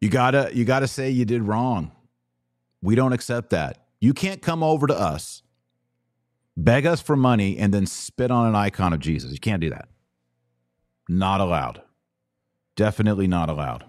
You 0.00 0.10
gotta, 0.10 0.50
you 0.54 0.64
gotta 0.64 0.86
say 0.86 1.10
you 1.10 1.24
did 1.24 1.42
wrong. 1.42 1.90
We 2.82 2.94
don't 2.94 3.12
accept 3.12 3.50
that. 3.50 3.88
You 4.00 4.14
can't 4.14 4.40
come 4.40 4.62
over 4.62 4.86
to 4.86 4.94
us 4.94 5.42
beg 6.56 6.86
us 6.86 7.00
for 7.00 7.16
money, 7.16 7.58
and 7.58 7.72
then 7.72 7.86
spit 7.86 8.30
on 8.30 8.46
an 8.46 8.54
icon 8.54 8.92
of 8.92 9.00
Jesus. 9.00 9.32
You 9.32 9.38
can't 9.38 9.60
do 9.60 9.70
that. 9.70 9.88
Not 11.08 11.40
allowed. 11.40 11.82
Definitely 12.74 13.26
not 13.26 13.48
allowed. 13.48 13.84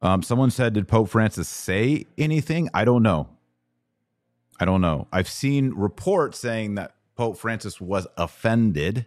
Um, 0.00 0.22
someone 0.22 0.50
said, 0.50 0.72
Did 0.72 0.88
Pope 0.88 1.08
Francis 1.08 1.48
say 1.48 2.06
anything? 2.18 2.68
I 2.74 2.84
don't 2.84 3.02
know. 3.02 3.28
I 4.60 4.64
don't 4.64 4.80
know. 4.80 5.06
I've 5.12 5.28
seen 5.28 5.72
reports 5.74 6.38
saying 6.38 6.74
that 6.74 6.94
Pope 7.16 7.36
Francis 7.36 7.80
was 7.80 8.06
offended, 8.16 9.06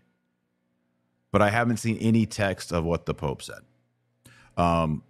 but 1.31 1.41
I 1.41 1.49
haven't 1.49 1.77
seen 1.77 1.97
any 1.97 2.25
text 2.25 2.71
of 2.71 2.83
what 2.83 3.05
the 3.05 3.13
Pope 3.13 3.41
said. 3.41 3.59
Um, 4.57 5.03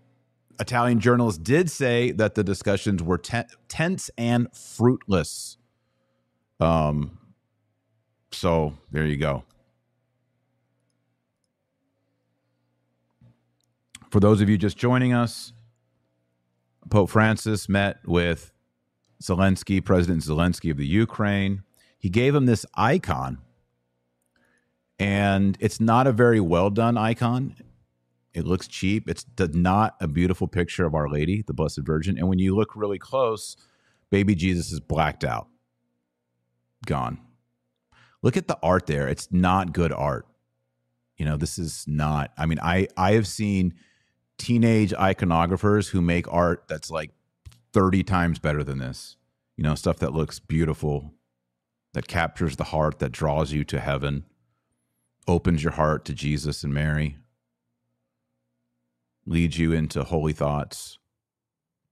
Italian 0.59 0.99
journalists 0.99 1.39
did 1.39 1.69
say 1.69 2.11
that 2.11 2.35
the 2.35 2.43
discussions 2.43 3.03
were 3.03 3.17
tense 3.67 4.09
and 4.17 4.47
fruitless. 4.55 5.57
Um, 6.59 7.17
so 8.31 8.73
there 8.91 9.05
you 9.05 9.17
go. 9.17 9.43
For 14.09 14.19
those 14.19 14.41
of 14.41 14.49
you 14.49 14.57
just 14.57 14.77
joining 14.77 15.13
us, 15.13 15.51
Pope 16.89 17.09
Francis 17.09 17.67
met 17.67 17.97
with 18.05 18.53
Zelensky, 19.21 19.83
President 19.83 20.23
Zelensky 20.23 20.71
of 20.71 20.77
the 20.77 20.85
Ukraine. 20.85 21.63
He 21.97 22.09
gave 22.09 22.35
him 22.35 22.45
this 22.45 22.65
icon, 22.75 23.39
and 24.99 25.57
it's 25.59 25.81
not 25.81 26.07
a 26.07 26.11
very 26.11 26.39
well 26.39 26.69
done 26.69 26.97
icon. 26.97 27.55
It 28.33 28.45
looks 28.45 28.67
cheap. 28.67 29.09
It's 29.09 29.25
not 29.39 29.95
a 29.99 30.07
beautiful 30.07 30.47
picture 30.47 30.85
of 30.85 30.93
Our 30.93 31.09
Lady, 31.09 31.41
the 31.41 31.53
Blessed 31.53 31.81
Virgin. 31.83 32.17
And 32.17 32.27
when 32.27 32.39
you 32.39 32.55
look 32.55 32.75
really 32.75 32.99
close, 32.99 33.57
baby 34.09 34.35
Jesus 34.35 34.71
is 34.71 34.79
blacked 34.79 35.23
out 35.23 35.47
gone. 36.85 37.19
Look 38.21 38.37
at 38.37 38.47
the 38.47 38.57
art 38.63 38.87
there. 38.87 39.07
It's 39.07 39.27
not 39.31 39.73
good 39.73 39.91
art. 39.91 40.25
You 41.17 41.25
know, 41.25 41.37
this 41.37 41.57
is 41.57 41.85
not. 41.87 42.31
I 42.37 42.45
mean, 42.45 42.59
I 42.61 42.87
I 42.97 43.13
have 43.13 43.27
seen 43.27 43.73
teenage 44.37 44.91
iconographers 44.91 45.89
who 45.89 46.01
make 46.01 46.31
art 46.31 46.63
that's 46.67 46.91
like 46.91 47.11
30 47.73 48.03
times 48.03 48.39
better 48.39 48.63
than 48.63 48.79
this. 48.79 49.15
You 49.55 49.63
know, 49.63 49.75
stuff 49.75 49.99
that 49.99 50.13
looks 50.13 50.39
beautiful, 50.39 51.13
that 51.93 52.07
captures 52.07 52.57
the 52.57 52.65
heart, 52.65 52.99
that 52.99 53.11
draws 53.11 53.53
you 53.53 53.63
to 53.65 53.79
heaven, 53.79 54.25
opens 55.27 55.63
your 55.63 55.73
heart 55.73 56.03
to 56.05 56.13
Jesus 56.13 56.63
and 56.63 56.73
Mary, 56.73 57.17
leads 59.25 59.57
you 59.57 59.71
into 59.71 60.03
holy 60.03 60.33
thoughts, 60.33 60.99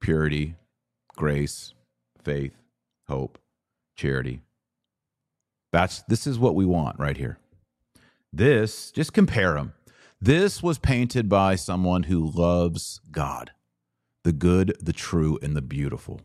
purity, 0.00 0.56
grace, 1.16 1.72
faith, 2.22 2.54
hope, 3.08 3.38
charity. 3.96 4.40
That's 5.74 6.02
this 6.02 6.28
is 6.28 6.38
what 6.38 6.54
we 6.54 6.64
want 6.64 7.00
right 7.00 7.16
here. 7.16 7.36
This, 8.32 8.92
just 8.92 9.12
compare 9.12 9.54
them. 9.54 9.72
This 10.20 10.62
was 10.62 10.78
painted 10.78 11.28
by 11.28 11.56
someone 11.56 12.04
who 12.04 12.30
loves 12.30 13.00
God, 13.10 13.50
the 14.22 14.32
good, 14.32 14.76
the 14.80 14.92
true, 14.92 15.36
and 15.42 15.56
the 15.56 15.62
beautiful. 15.62 16.20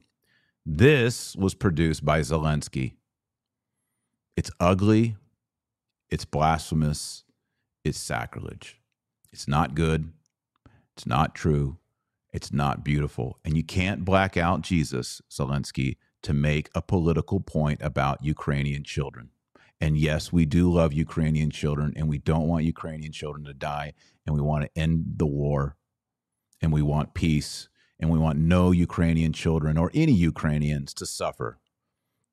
This 0.68 1.36
was 1.36 1.56
produced 1.56 2.06
by 2.06 2.20
Zelensky. 2.20 2.94
It's 4.38 4.52
ugly, 4.60 5.16
it's 6.12 6.26
blasphemous, 6.26 7.24
it's 7.84 7.98
sacrilege. 7.98 8.80
It's 9.34 9.48
not 9.48 9.74
good, 9.74 10.12
it's 10.96 11.08
not 11.08 11.34
true, 11.34 11.78
it's 12.32 12.54
not 12.54 12.84
beautiful. 12.84 13.40
And 13.44 13.58
you 13.58 13.64
can't 13.64 14.06
black 14.06 14.38
out 14.38 14.62
Jesus, 14.62 15.24
Zelensky, 15.28 15.98
to 16.22 16.34
make 16.34 16.70
a 16.76 16.84
political 16.84 17.40
point 17.40 17.82
about 17.82 18.24
Ukrainian 18.24 18.84
children. 18.84 19.32
And 19.82 19.98
yes, 19.98 20.34
we 20.34 20.46
do 20.46 20.72
love 20.72 20.92
Ukrainian 20.94 21.52
children 21.52 21.94
and 21.96 22.10
we 22.10 22.18
don't 22.18 22.48
want 22.48 22.66
Ukrainian 22.66 23.12
children 23.12 23.46
to 23.46 23.54
die 23.54 23.94
and 24.26 24.36
we 24.36 24.42
want 24.42 24.66
to 24.66 24.80
end 24.80 25.06
the 25.16 25.26
war 25.26 25.78
and 26.62 26.74
we 26.74 26.82
want 26.82 27.14
peace 27.14 27.70
and 28.00 28.10
we 28.10 28.20
want 28.20 28.38
no 28.40 28.72
Ukrainian 28.72 29.34
children 29.34 29.78
or 29.78 29.92
any 29.94 30.14
Ukrainians 30.14 30.94
to 30.96 31.06
suffer. 31.06 31.60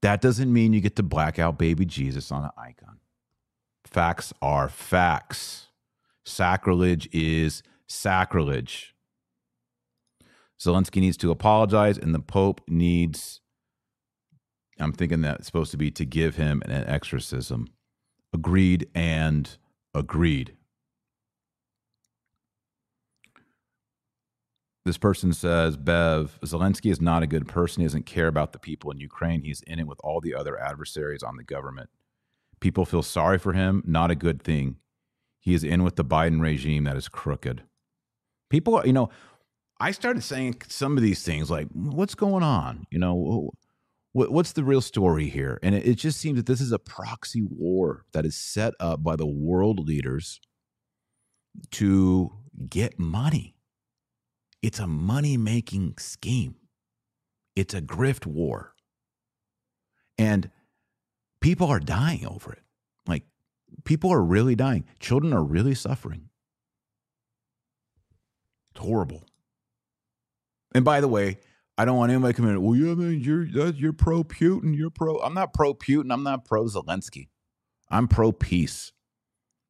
That 0.03 0.21
doesn't 0.21 0.53
mean 0.53 0.73
you 0.73 0.81
get 0.81 0.97
to 0.97 1.03
black 1.03 1.39
out 1.39 1.59
baby 1.59 1.85
Jesus 1.85 2.31
on 2.31 2.45
an 2.45 2.51
icon. 2.57 2.99
Facts 3.85 4.33
are 4.43 4.69
facts. 4.69 5.69
Sacrilege 6.25 7.09
is 7.13 7.63
sacrilege. 7.87 8.95
Zelensky 10.61 11.01
needs 11.01 11.17
to 11.19 11.31
apologize, 11.31 11.99
and 11.99 12.15
the 12.15 12.21
Pope 12.21 12.61
needs, 12.67 13.41
I'm 14.79 14.93
thinking 14.93 15.23
that's 15.23 15.47
supposed 15.47 15.71
to 15.71 15.77
be 15.77 15.91
to 15.93 16.05
give 16.05 16.37
him 16.37 16.63
an 16.67 16.85
exorcism. 16.87 17.69
Agreed 18.33 18.89
and 18.95 19.57
agreed. 19.95 20.55
This 24.85 24.99
person 24.99 25.33
says, 25.33 25.77
Bev, 25.77 26.39
Zelensky 26.45 26.93
is 26.93 27.01
not 27.01 27.25
a 27.25 27.27
good 27.27 27.49
person. 27.49 27.81
He 27.81 27.87
doesn't 27.87 28.07
care 28.07 28.29
about 28.29 28.53
the 28.53 28.59
people 28.61 28.91
in 28.93 29.01
Ukraine. 29.01 29.43
He's 29.43 29.63
in 29.63 29.81
it 29.81 29.87
with 29.87 29.99
all 30.05 30.21
the 30.21 30.35
other 30.35 30.61
adversaries 30.61 31.25
on 31.25 31.37
the 31.37 31.43
government. 31.43 31.91
People 32.61 32.85
feel 32.85 33.03
sorry 33.03 33.39
for 33.39 33.53
him. 33.53 33.83
Not 33.85 34.13
a 34.13 34.15
good 34.15 34.43
thing. 34.43 34.77
He 35.41 35.55
is 35.55 35.65
in 35.65 35.83
with 35.83 35.97
the 35.97 36.05
Biden 36.05 36.41
regime 36.41 36.85
that 36.85 36.97
is 36.97 37.09
crooked. 37.09 37.65
People, 38.49 38.81
you 38.87 38.93
know, 38.93 39.09
I 39.81 39.91
started 39.91 40.23
saying 40.23 40.63
some 40.69 40.97
of 40.97 41.03
these 41.03 41.23
things 41.23 41.51
like, 41.51 41.67
what's 41.73 42.15
going 42.15 42.45
on? 42.45 42.87
You 42.91 43.01
know, 43.01 43.51
what's 44.17 44.53
the 44.53 44.65
real 44.65 44.81
story 44.81 45.29
here? 45.29 45.59
And 45.63 45.75
it 45.75 45.97
just 45.97 46.19
seems 46.19 46.37
that 46.37 46.47
this 46.47 46.61
is 46.61 46.73
a 46.73 46.79
proxy 46.79 47.43
war 47.43 48.05
that 48.13 48.25
is 48.25 48.37
set 48.37 48.73
up 48.81 49.03
by 49.03 49.17
the 49.17 49.27
world 49.27 49.87
leaders 49.87 50.41
to 51.73 52.33
get 52.69 52.99
money 52.99 53.57
it's 54.67 54.81
a 54.81 54.87
money 54.89 55.37
making 55.37 55.95
scheme, 55.99 56.57
it's 57.55 57.73
a 57.73 57.81
grift 57.81 58.27
war. 58.27 58.75
And 60.19 60.51
people 61.41 61.69
are 61.69 61.79
dying 61.79 62.27
over 62.27 62.53
it. 62.53 62.63
Like, 63.07 63.23
people 63.85 64.13
are 64.13 64.23
really 64.23 64.57
dying. 64.57 64.85
Children 64.99 65.33
are 65.33 65.45
really 65.45 65.75
suffering. 65.77 66.31
It's 68.73 68.81
horrible. 68.81 69.25
And 70.75 70.85
by 70.85 71.01
the 71.01 71.07
way, 71.07 71.39
I 71.79 71.85
don't 71.85 71.97
want 71.97 72.11
anybody 72.11 72.33
coming 72.33 72.53
in. 72.53 72.63
Well, 72.63 72.75
yeah, 72.75 72.95
man, 72.95 73.21
you're 73.21 73.45
you're 73.45 73.93
pro 73.93 74.25
Putin. 74.25 74.77
You're 74.77 74.91
pro. 74.91 75.19
I'm 75.19 75.35
not 75.35 75.53
pro 75.53 75.75
Putin. 75.75 76.13
I'm 76.13 76.23
not 76.23 76.45
pro 76.45 76.65
Zelensky. 76.65 77.29
I'm 77.91 78.09
pro 78.09 78.33
peace. 78.33 78.93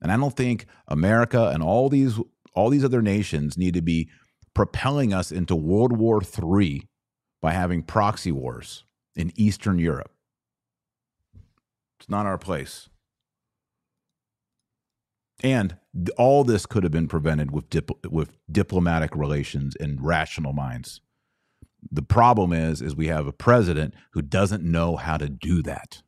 And 0.00 0.12
I 0.12 0.16
don't 0.16 0.36
think 0.36 0.66
America 0.86 1.50
and 1.52 1.62
all 1.62 1.88
these 1.88 2.18
all 2.54 2.70
these 2.70 2.84
other 2.84 3.02
nations 3.02 3.58
need 3.58 3.74
to 3.74 3.82
be 3.82 4.08
propelling 4.54 5.12
us 5.12 5.32
into 5.32 5.56
World 5.56 5.96
War 5.96 6.22
III 6.22 6.88
by 7.42 7.52
having 7.52 7.82
proxy 7.82 8.32
wars 8.32 8.84
in 9.14 9.32
Eastern 9.36 9.78
Europe. 9.78 10.12
It's 12.00 12.08
not 12.08 12.26
our 12.26 12.38
place. 12.38 12.88
And 15.42 15.76
all 16.16 16.44
this 16.44 16.64
could 16.66 16.82
have 16.82 16.92
been 16.92 17.08
prevented 17.08 17.50
with 17.50 17.68
dip- 17.68 18.06
with 18.10 18.38
diplomatic 18.50 19.14
relations 19.14 19.76
and 19.76 20.02
rational 20.02 20.52
minds. 20.52 21.00
The 21.90 22.02
problem 22.02 22.52
is 22.52 22.82
is 22.82 22.96
we 22.96 23.08
have 23.08 23.26
a 23.26 23.32
president 23.32 23.94
who 24.12 24.22
doesn't 24.22 24.62
know 24.62 24.96
how 24.96 25.16
to 25.16 25.28
do 25.28 25.62
that. 25.62 26.02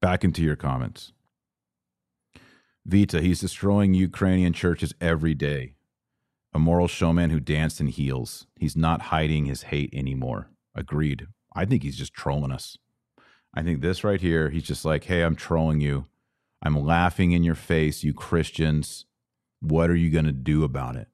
Back 0.00 0.24
into 0.24 0.42
your 0.42 0.56
comments. 0.56 1.12
Vita, 2.86 3.20
he's 3.20 3.40
destroying 3.40 3.92
Ukrainian 3.92 4.52
churches 4.52 4.94
every 5.00 5.34
day. 5.34 5.74
A 6.52 6.58
moral 6.58 6.88
showman 6.88 7.30
who 7.30 7.38
danced 7.38 7.80
in 7.80 7.86
heels. 7.86 8.46
He's 8.56 8.76
not 8.76 9.02
hiding 9.02 9.44
his 9.44 9.64
hate 9.64 9.90
anymore. 9.92 10.48
Agreed. 10.74 11.26
I 11.54 11.64
think 11.64 11.82
he's 11.82 11.98
just 11.98 12.14
trolling 12.14 12.50
us. 12.50 12.78
I 13.54 13.62
think 13.62 13.80
this 13.80 14.02
right 14.02 14.20
here, 14.20 14.50
he's 14.50 14.62
just 14.62 14.84
like, 14.84 15.04
hey, 15.04 15.22
I'm 15.22 15.36
trolling 15.36 15.80
you. 15.80 16.06
I'm 16.62 16.78
laughing 16.84 17.32
in 17.32 17.44
your 17.44 17.54
face, 17.54 18.02
you 18.02 18.14
Christians. 18.14 19.06
What 19.60 19.90
are 19.90 19.96
you 19.96 20.10
going 20.10 20.24
to 20.24 20.32
do 20.32 20.64
about 20.64 20.96
it? 20.96 21.08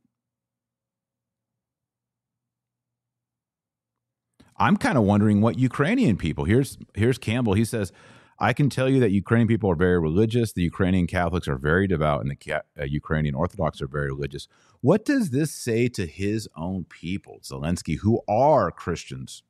I'm 4.59 4.77
kind 4.77 4.97
of 4.97 5.05
wondering 5.05 5.41
what 5.41 5.59
Ukrainian 5.59 6.17
people. 6.17 6.45
Here's 6.45 6.79
here's 6.95 7.19
Campbell. 7.19 7.55
He 7.55 7.65
says, 7.65 7.93
I 8.39 8.53
can 8.53 8.69
tell 8.69 8.89
you 8.89 9.01
that 9.01 9.11
Ukrainian 9.11 9.49
people 9.49 9.71
are 9.71 9.77
very 9.77 9.99
religious. 9.99 10.53
The 10.53 10.63
Ukrainian 10.63 11.07
Catholics 11.07 11.49
are 11.49 11.57
very 11.57 11.87
devout, 11.87 12.21
and 12.23 12.31
the 12.31 12.63
uh, 12.79 12.85
Ukrainian 12.85 13.35
Orthodox 13.35 13.81
are 13.81 13.87
very 13.87 14.09
religious. 14.09 14.47
What 14.81 15.05
does 15.05 15.31
this 15.31 15.53
say 15.53 15.89
to 15.89 16.07
his 16.07 16.49
own 16.55 16.85
people, 16.85 17.41
Zelensky, 17.43 17.99
who 18.01 18.21
are 18.29 18.71
Christians, 18.71 19.43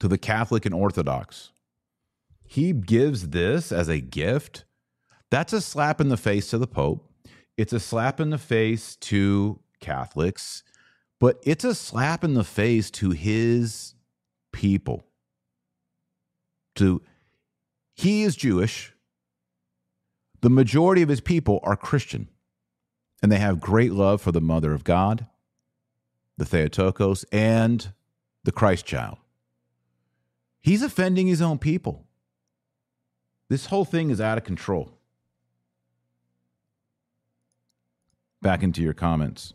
to 0.00 0.08
the 0.08 0.18
Catholic 0.18 0.64
and 0.64 0.74
Orthodox? 0.74 1.52
He 2.46 2.72
gives 2.72 3.28
this 3.28 3.70
as 3.70 3.88
a 3.88 4.00
gift. 4.00 4.64
That's 5.30 5.52
a 5.52 5.60
slap 5.60 6.00
in 6.00 6.08
the 6.08 6.16
face 6.16 6.50
to 6.50 6.58
the 6.58 6.66
Pope. 6.66 7.06
It's 7.56 7.74
a 7.74 7.80
slap 7.80 8.18
in 8.18 8.30
the 8.30 8.38
face 8.38 8.96
to 8.96 9.60
Catholics, 9.80 10.62
but 11.20 11.38
it's 11.44 11.64
a 11.64 11.74
slap 11.74 12.24
in 12.24 12.34
the 12.34 12.44
face 12.44 12.90
to 12.92 13.10
his 13.10 13.94
people. 14.52 15.04
To 16.76 17.02
he 17.94 18.22
is 18.22 18.36
Jewish. 18.36 18.94
The 20.40 20.50
majority 20.50 21.02
of 21.02 21.10
his 21.10 21.20
people 21.20 21.60
are 21.64 21.76
Christian, 21.76 22.28
and 23.22 23.30
they 23.30 23.38
have 23.38 23.60
great 23.60 23.92
love 23.92 24.22
for 24.22 24.32
the 24.32 24.40
Mother 24.40 24.72
of 24.72 24.84
God, 24.84 25.26
the 26.38 26.46
Theotokos, 26.46 27.24
and 27.30 27.92
the 28.44 28.52
Christ 28.52 28.86
child. 28.86 29.18
He's 30.62 30.82
offending 30.82 31.26
his 31.26 31.42
own 31.42 31.58
people. 31.58 32.06
This 33.50 33.66
whole 33.66 33.84
thing 33.84 34.10
is 34.10 34.20
out 34.20 34.38
of 34.38 34.44
control. 34.44 34.92
Back 38.40 38.62
into 38.62 38.80
your 38.80 38.94
comments. 38.94 39.52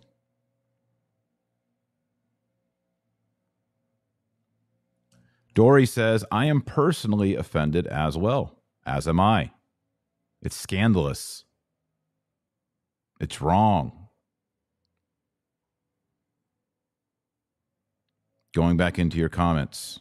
Dory 5.55 5.85
says, 5.85 6.25
I 6.31 6.45
am 6.45 6.61
personally 6.61 7.35
offended 7.35 7.87
as 7.87 8.17
well, 8.17 8.59
as 8.85 9.07
am 9.07 9.21
I. 9.21 9.51
It's 10.41 10.55
scandalous. 10.55 11.45
It's 13.21 13.41
wrong. 13.41 14.09
Going 18.53 18.75
back 18.75 18.99
into 18.99 19.17
your 19.17 19.29
comments. 19.29 19.99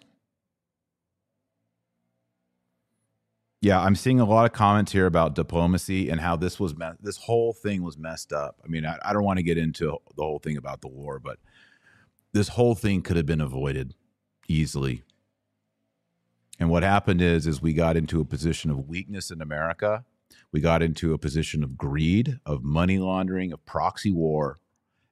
Yeah, 3.61 3.81
I'm 3.81 3.95
seeing 3.95 4.19
a 4.19 4.25
lot 4.25 4.47
of 4.47 4.53
comments 4.53 4.91
here 4.91 5.07
about 5.07 5.37
diplomacy 5.37 6.11
and 6.11 6.21
how 6.21 6.35
this 6.35 6.59
was 6.59 6.77
me- 6.77 6.91
this 7.01 7.17
whole 7.17 7.53
thing 7.53 7.83
was 7.83 7.97
messed 7.97 8.33
up. 8.33 8.61
I 8.65 8.69
mean, 8.69 8.85
I, 8.85 8.99
I 9.05 9.13
don't 9.13 9.25
want 9.25 9.39
to 9.39 9.45
get 9.45 9.57
into 9.57 9.97
the 10.17 10.23
whole 10.23 10.41
thing 10.41 10.57
about 10.57 10.81
the 10.81 10.89
war, 10.89 11.21
but 11.21 11.39
this 12.33 12.49
whole 12.49 12.75
thing 12.75 13.03
could 13.03 13.17
have 13.17 13.25
been 13.25 13.41
avoided 13.41 13.95
easily 14.49 15.05
and 16.59 16.71
what 16.71 16.83
happened 16.83 17.21
is 17.21 17.47
is 17.47 17.61
we 17.61 17.73
got 17.73 17.97
into 17.97 18.21
a 18.21 18.25
position 18.25 18.71
of 18.71 18.89
weakness 18.89 19.31
in 19.31 19.41
America. 19.41 20.05
We 20.53 20.61
got 20.61 20.83
into 20.83 21.13
a 21.13 21.19
position 21.19 21.65
of 21.65 21.77
greed, 21.77 22.39
of 22.47 22.63
money 22.63 22.99
laundering, 22.99 23.53
of 23.53 23.65
proxy 23.67 24.13
war, 24.13 24.61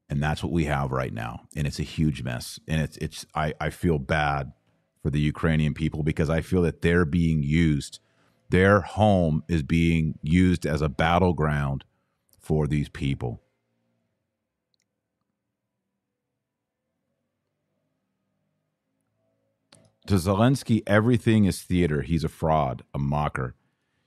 and 0.08 0.22
that's 0.22 0.42
what 0.42 0.52
we 0.52 0.66
have 0.66 0.92
right 0.92 1.12
now. 1.12 1.42
And 1.56 1.66
it's 1.66 1.80
a 1.80 1.84
huge 1.84 2.22
mess. 2.22 2.60
And 2.68 2.80
it's 2.80 2.96
it's 2.98 3.26
I, 3.34 3.54
I 3.60 3.70
feel 3.70 3.98
bad 3.98 4.52
for 5.02 5.10
the 5.10 5.20
Ukrainian 5.20 5.74
people 5.74 6.02
because 6.02 6.30
I 6.30 6.42
feel 6.42 6.62
that 6.62 6.82
they're 6.82 7.04
being 7.04 7.42
used. 7.42 7.98
Their 8.50 8.82
home 8.82 9.42
is 9.48 9.62
being 9.62 10.18
used 10.22 10.66
as 10.66 10.82
a 10.82 10.88
battleground 10.88 11.84
for 12.38 12.66
these 12.66 12.88
people. 12.88 13.41
To 20.06 20.14
Zelensky, 20.14 20.82
everything 20.86 21.44
is 21.44 21.62
theater. 21.62 22.02
He's 22.02 22.24
a 22.24 22.28
fraud, 22.28 22.82
a 22.92 22.98
mocker. 22.98 23.54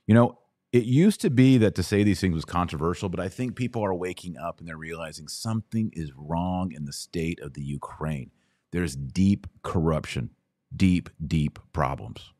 You 0.06 0.14
know, 0.14 0.38
it 0.72 0.84
used 0.84 1.20
to 1.22 1.30
be 1.30 1.58
that 1.58 1.74
to 1.76 1.82
say 1.82 2.02
these 2.02 2.20
things 2.20 2.34
was 2.34 2.44
controversial, 2.44 3.08
but 3.08 3.20
I 3.20 3.28
think 3.28 3.56
people 3.56 3.84
are 3.84 3.94
waking 3.94 4.36
up 4.36 4.58
and 4.58 4.68
they're 4.68 4.76
realizing 4.76 5.28
something 5.28 5.90
is 5.94 6.12
wrong 6.14 6.72
in 6.72 6.84
the 6.84 6.92
state 6.92 7.40
of 7.40 7.54
the 7.54 7.62
Ukraine. 7.62 8.30
There's 8.72 8.94
deep 8.94 9.46
corruption, 9.62 10.30
deep, 10.74 11.08
deep 11.24 11.58
problems. 11.72 12.32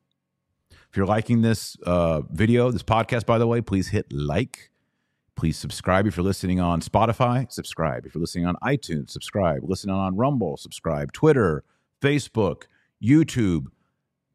If 0.70 0.96
you're 0.96 1.06
liking 1.06 1.42
this 1.42 1.76
uh, 1.84 2.22
video, 2.30 2.70
this 2.70 2.82
podcast, 2.82 3.26
by 3.26 3.38
the 3.38 3.46
way, 3.46 3.60
please 3.60 3.88
hit 3.88 4.12
like. 4.12 4.70
Please 5.34 5.56
subscribe 5.56 6.06
if 6.06 6.16
you're 6.16 6.24
listening 6.24 6.60
on 6.60 6.80
Spotify. 6.80 7.50
Subscribe 7.52 8.06
if 8.06 8.14
you're 8.14 8.20
listening 8.20 8.46
on 8.46 8.56
iTunes. 8.62 9.10
Subscribe. 9.10 9.62
Listening 9.62 9.94
on 9.94 10.16
Rumble. 10.16 10.56
Subscribe. 10.56 11.12
Twitter, 11.12 11.64
Facebook. 12.00 12.64
YouTube. 13.02 13.66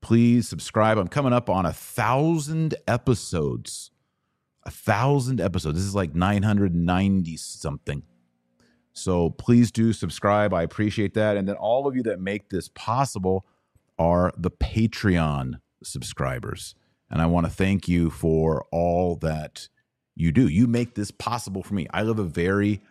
Please 0.02 0.47
subscribe. 0.47 0.97
I'm 0.97 1.08
coming 1.08 1.34
up 1.34 1.50
on 1.50 1.65
a 1.65 1.74
thousand 1.74 2.76
episodes. 2.88 3.91
A 4.63 4.71
thousand 4.71 5.41
episodes. 5.41 5.78
This 5.78 5.86
is 5.86 5.95
like 5.95 6.15
990 6.15 7.38
something. 7.38 8.04
So 8.93 9.30
please 9.30 9.71
do 9.71 9.93
subscribe. 9.93 10.54
I 10.54 10.63
appreciate 10.63 11.13
that. 11.13 11.38
And 11.38 11.47
then 11.47 11.56
all 11.56 11.88
of 11.88 11.95
you 11.95 12.04
that 12.04 12.19
make 12.19 12.50
this 12.50 12.69
possible 12.69 13.45
are 13.97 14.34
the 14.38 14.52
Patreon 14.52 15.60
subscribers. 15.84 16.76
And 17.10 17.21
I 17.21 17.26
want 17.26 17.45
to 17.45 17.52
thank 17.52 17.88
you 17.88 18.10
for 18.10 18.65
all 18.71 19.15
that 19.17 19.69
you 20.15 20.32
do. 20.32 20.47
You 20.47 20.67
make 20.67 20.95
this 20.95 21.12
possible 21.12 21.63
for 21.63 21.74
me. 21.74 21.88
I 21.93 22.04
live 22.04 22.19
a 22.19 22.24
very 22.24 22.82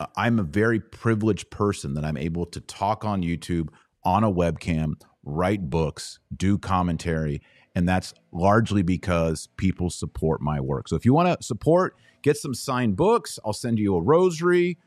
uh, 0.00 0.06
I'm 0.16 0.38
a 0.38 0.42
very 0.42 0.80
privileged 0.80 1.50
person 1.50 1.94
that 1.94 2.04
I'm 2.04 2.16
able 2.16 2.46
to 2.46 2.60
talk 2.60 3.04
on 3.04 3.22
YouTube 3.22 3.68
on 4.04 4.24
a 4.24 4.30
webcam, 4.30 4.94
write 5.22 5.70
books, 5.70 6.18
do 6.34 6.58
commentary, 6.58 7.40
and 7.74 7.88
that's 7.88 8.14
largely 8.32 8.82
because 8.82 9.48
people 9.56 9.90
support 9.90 10.40
my 10.40 10.60
work. 10.60 10.88
So 10.88 10.96
if 10.96 11.04
you 11.04 11.12
want 11.12 11.40
to 11.40 11.44
support, 11.44 11.96
get 12.22 12.36
some 12.36 12.54
signed 12.54 12.96
books, 12.96 13.38
I'll 13.44 13.52
send 13.52 13.78
you 13.78 13.96
a 13.96 14.00
rosary. 14.00 14.78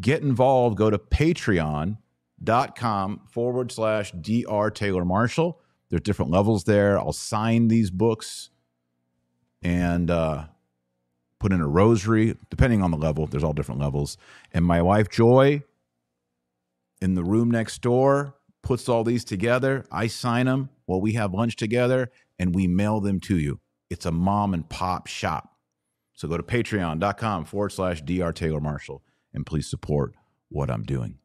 Get 0.00 0.22
involved, 0.22 0.78
go 0.78 0.88
to 0.88 0.98
patreon.com 0.98 2.00
forward 3.30 3.70
slash 3.70 4.12
Dr. 4.12 4.70
Taylor 4.70 5.04
Marshall. 5.04 5.60
There's 5.90 6.00
different 6.00 6.30
levels 6.30 6.64
there. 6.64 6.98
I'll 6.98 7.12
sign 7.12 7.68
these 7.68 7.90
books 7.90 8.48
and 9.62 10.10
uh, 10.10 10.44
put 11.38 11.52
in 11.52 11.60
a 11.60 11.68
rosary, 11.68 12.36
depending 12.48 12.82
on 12.82 12.92
the 12.92 12.96
level. 12.96 13.26
There's 13.26 13.44
all 13.44 13.52
different 13.52 13.80
levels. 13.80 14.16
And 14.54 14.64
my 14.64 14.80
wife, 14.80 15.10
Joy, 15.10 15.64
in 17.02 17.14
the 17.14 17.24
room 17.24 17.50
next 17.50 17.82
door, 17.82 18.36
puts 18.62 18.88
all 18.88 19.04
these 19.04 19.24
together. 19.24 19.84
I 19.90 20.06
sign 20.06 20.46
them 20.46 20.70
while 20.86 21.00
we 21.00 21.12
have 21.12 21.34
lunch 21.34 21.56
together 21.56 22.10
and 22.38 22.54
we 22.54 22.66
mail 22.66 23.00
them 23.00 23.20
to 23.20 23.38
you. 23.38 23.60
It's 23.88 24.06
a 24.06 24.12
mom 24.12 24.54
and 24.54 24.68
pop 24.68 25.06
shop. 25.06 25.56
So 26.14 26.28
go 26.28 26.36
to 26.36 26.42
patreon.com 26.42 27.46
forward 27.46 27.70
slash 27.70 28.02
Dr. 28.02 28.32
Taylor 28.32 28.60
Marshall 28.60 29.02
and 29.32 29.46
please 29.46 29.68
support 29.68 30.14
what 30.48 30.70
I'm 30.70 30.82
doing. 30.82 31.18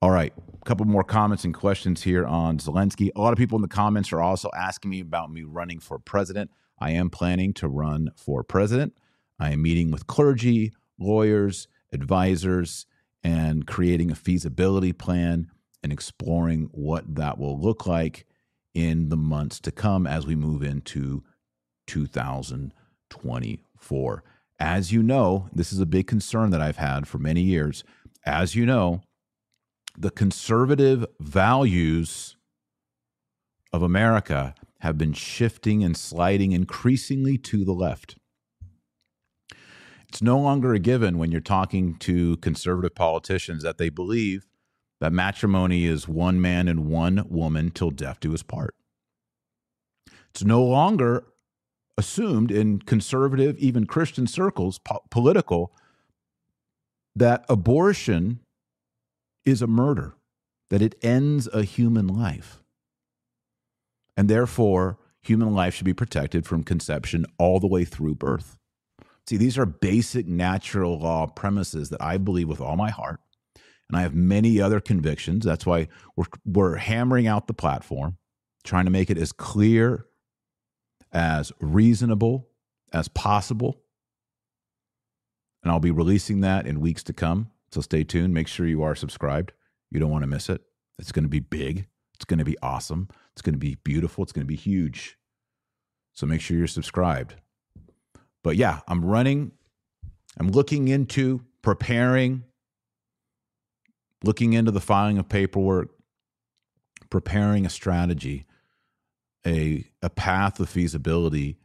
All 0.00 0.10
right, 0.10 0.32
a 0.60 0.64
couple 0.64 0.84
more 0.86 1.04
comments 1.04 1.44
and 1.44 1.54
questions 1.54 2.02
here 2.02 2.26
on 2.26 2.58
Zelensky. 2.58 3.10
A 3.14 3.20
lot 3.20 3.32
of 3.32 3.38
people 3.38 3.56
in 3.56 3.62
the 3.62 3.68
comments 3.68 4.12
are 4.12 4.20
also 4.20 4.50
asking 4.56 4.90
me 4.90 5.00
about 5.00 5.30
me 5.30 5.44
running 5.44 5.78
for 5.78 5.98
president. 5.98 6.50
I 6.80 6.90
am 6.90 7.10
planning 7.10 7.54
to 7.54 7.68
run 7.68 8.10
for 8.16 8.42
president. 8.42 8.94
I 9.38 9.50
am 9.50 9.62
meeting 9.62 9.92
with 9.92 10.08
clergy, 10.08 10.72
lawyers, 10.98 11.68
advisors, 11.92 12.86
and 13.22 13.66
creating 13.66 14.10
a 14.10 14.16
feasibility 14.16 14.92
plan 14.92 15.50
and 15.82 15.92
exploring 15.92 16.70
what 16.72 17.16
that 17.16 17.38
will 17.38 17.60
look 17.60 17.86
like 17.86 18.26
in 18.74 19.08
the 19.08 19.16
months 19.16 19.58
to 19.60 19.70
come 19.70 20.06
as 20.06 20.26
we 20.26 20.34
move 20.34 20.62
into 20.62 21.22
2024. 21.86 24.24
As 24.58 24.92
you 24.92 25.02
know, 25.02 25.48
this 25.52 25.72
is 25.72 25.80
a 25.80 25.86
big 25.86 26.06
concern 26.06 26.50
that 26.50 26.60
I've 26.60 26.76
had 26.76 27.08
for 27.08 27.16
many 27.18 27.40
years. 27.42 27.82
As 28.24 28.54
you 28.54 28.64
know, 28.64 29.02
the 29.98 30.10
conservative 30.10 31.04
values 31.20 32.36
of 33.72 33.82
America 33.82 34.54
have 34.80 34.96
been 34.98 35.12
shifting 35.12 35.84
and 35.84 35.96
sliding 35.96 36.52
increasingly 36.52 37.38
to 37.38 37.64
the 37.64 37.72
left. 37.72 38.16
It's 40.08 40.22
no 40.22 40.38
longer 40.38 40.74
a 40.74 40.78
given 40.78 41.18
when 41.18 41.32
you're 41.32 41.40
talking 41.40 41.96
to 42.00 42.36
conservative 42.38 42.94
politicians 42.94 43.62
that 43.62 43.78
they 43.78 43.88
believe 43.88 44.46
that 45.02 45.12
matrimony 45.12 45.84
is 45.84 46.06
one 46.06 46.40
man 46.40 46.68
and 46.68 46.86
one 46.86 47.26
woman 47.28 47.72
till 47.72 47.90
death 47.90 48.20
do 48.20 48.32
us 48.32 48.44
part. 48.44 48.76
It's 50.30 50.44
no 50.44 50.62
longer 50.62 51.24
assumed 51.98 52.52
in 52.52 52.78
conservative, 52.78 53.58
even 53.58 53.84
Christian 53.84 54.28
circles, 54.28 54.78
po- 54.78 55.02
political, 55.10 55.72
that 57.16 57.44
abortion 57.48 58.38
is 59.44 59.60
a 59.60 59.66
murder, 59.66 60.14
that 60.70 60.80
it 60.80 60.94
ends 61.02 61.48
a 61.52 61.64
human 61.64 62.06
life. 62.06 62.62
And 64.16 64.28
therefore, 64.28 64.98
human 65.20 65.52
life 65.52 65.74
should 65.74 65.84
be 65.84 65.92
protected 65.92 66.46
from 66.46 66.62
conception 66.62 67.26
all 67.38 67.58
the 67.58 67.66
way 67.66 67.84
through 67.84 68.14
birth. 68.14 68.56
See, 69.28 69.36
these 69.36 69.58
are 69.58 69.66
basic 69.66 70.28
natural 70.28 70.96
law 71.00 71.26
premises 71.26 71.90
that 71.90 72.00
I 72.00 72.18
believe 72.18 72.46
with 72.46 72.60
all 72.60 72.76
my 72.76 72.90
heart. 72.90 73.18
And 73.88 73.98
I 73.98 74.02
have 74.02 74.14
many 74.14 74.60
other 74.60 74.80
convictions. 74.80 75.44
That's 75.44 75.66
why 75.66 75.88
we're, 76.16 76.26
we're 76.44 76.76
hammering 76.76 77.26
out 77.26 77.46
the 77.46 77.54
platform, 77.54 78.16
trying 78.64 78.86
to 78.86 78.90
make 78.90 79.10
it 79.10 79.18
as 79.18 79.32
clear, 79.32 80.06
as 81.12 81.52
reasonable 81.60 82.48
as 82.92 83.08
possible. 83.08 83.80
And 85.62 85.70
I'll 85.70 85.80
be 85.80 85.90
releasing 85.90 86.40
that 86.40 86.66
in 86.66 86.80
weeks 86.80 87.02
to 87.04 87.12
come. 87.12 87.50
So 87.70 87.80
stay 87.80 88.04
tuned. 88.04 88.34
Make 88.34 88.48
sure 88.48 88.66
you 88.66 88.82
are 88.82 88.94
subscribed. 88.94 89.52
You 89.90 90.00
don't 90.00 90.10
want 90.10 90.22
to 90.22 90.28
miss 90.28 90.48
it. 90.48 90.62
It's 90.98 91.12
going 91.12 91.24
to 91.24 91.28
be 91.28 91.40
big. 91.40 91.86
It's 92.14 92.24
going 92.24 92.38
to 92.38 92.44
be 92.44 92.56
awesome. 92.62 93.08
It's 93.32 93.42
going 93.42 93.54
to 93.54 93.58
be 93.58 93.76
beautiful. 93.76 94.22
It's 94.22 94.32
going 94.32 94.46
to 94.46 94.48
be 94.48 94.56
huge. 94.56 95.18
So 96.14 96.26
make 96.26 96.40
sure 96.40 96.56
you're 96.56 96.66
subscribed. 96.66 97.36
But 98.44 98.56
yeah, 98.56 98.80
I'm 98.88 99.04
running, 99.04 99.52
I'm 100.38 100.50
looking 100.50 100.88
into 100.88 101.44
preparing, 101.62 102.44
looking 104.24 104.52
into 104.52 104.70
the 104.70 104.80
filing 104.80 105.18
of 105.18 105.28
paperwork, 105.28 105.90
preparing 107.10 107.66
a 107.66 107.70
strategy, 107.70 108.46
a, 109.46 109.84
a 110.02 110.10
path 110.10 110.60
of 110.60 110.68
feasibility 110.68 111.58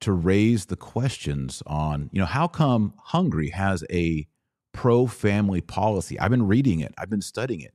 to 0.00 0.12
raise 0.12 0.66
the 0.66 0.76
questions 0.76 1.62
on, 1.66 2.10
you 2.12 2.20
know, 2.20 2.26
how 2.26 2.46
come 2.46 2.94
Hungary 2.98 3.50
has 3.50 3.84
a 3.90 4.26
pro 4.72 5.06
family 5.06 5.60
policy? 5.60 6.18
I've 6.18 6.30
been 6.30 6.46
reading 6.46 6.80
it, 6.80 6.94
I've 6.98 7.10
been 7.10 7.22
studying 7.22 7.60
it. 7.60 7.74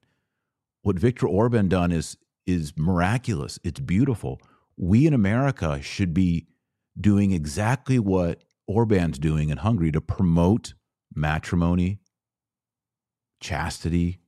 What 0.82 0.98
Viktor 0.98 1.28
Orban 1.28 1.68
done 1.68 1.92
is 1.92 2.18
is 2.46 2.74
miraculous. 2.78 3.60
It's 3.64 3.80
beautiful. 3.80 4.42
We 4.76 5.06
in 5.06 5.14
America 5.14 5.82
should 5.82 6.14
be 6.14 6.48
doing 7.00 7.32
exactly 7.32 8.00
what 8.00 8.44
Orban's 8.66 9.20
doing 9.20 9.50
in 9.50 9.58
Hungary 9.58 9.92
to 9.92 10.02
promote 10.02 10.74
matrimony, 11.14 12.00
chastity, 13.40 14.20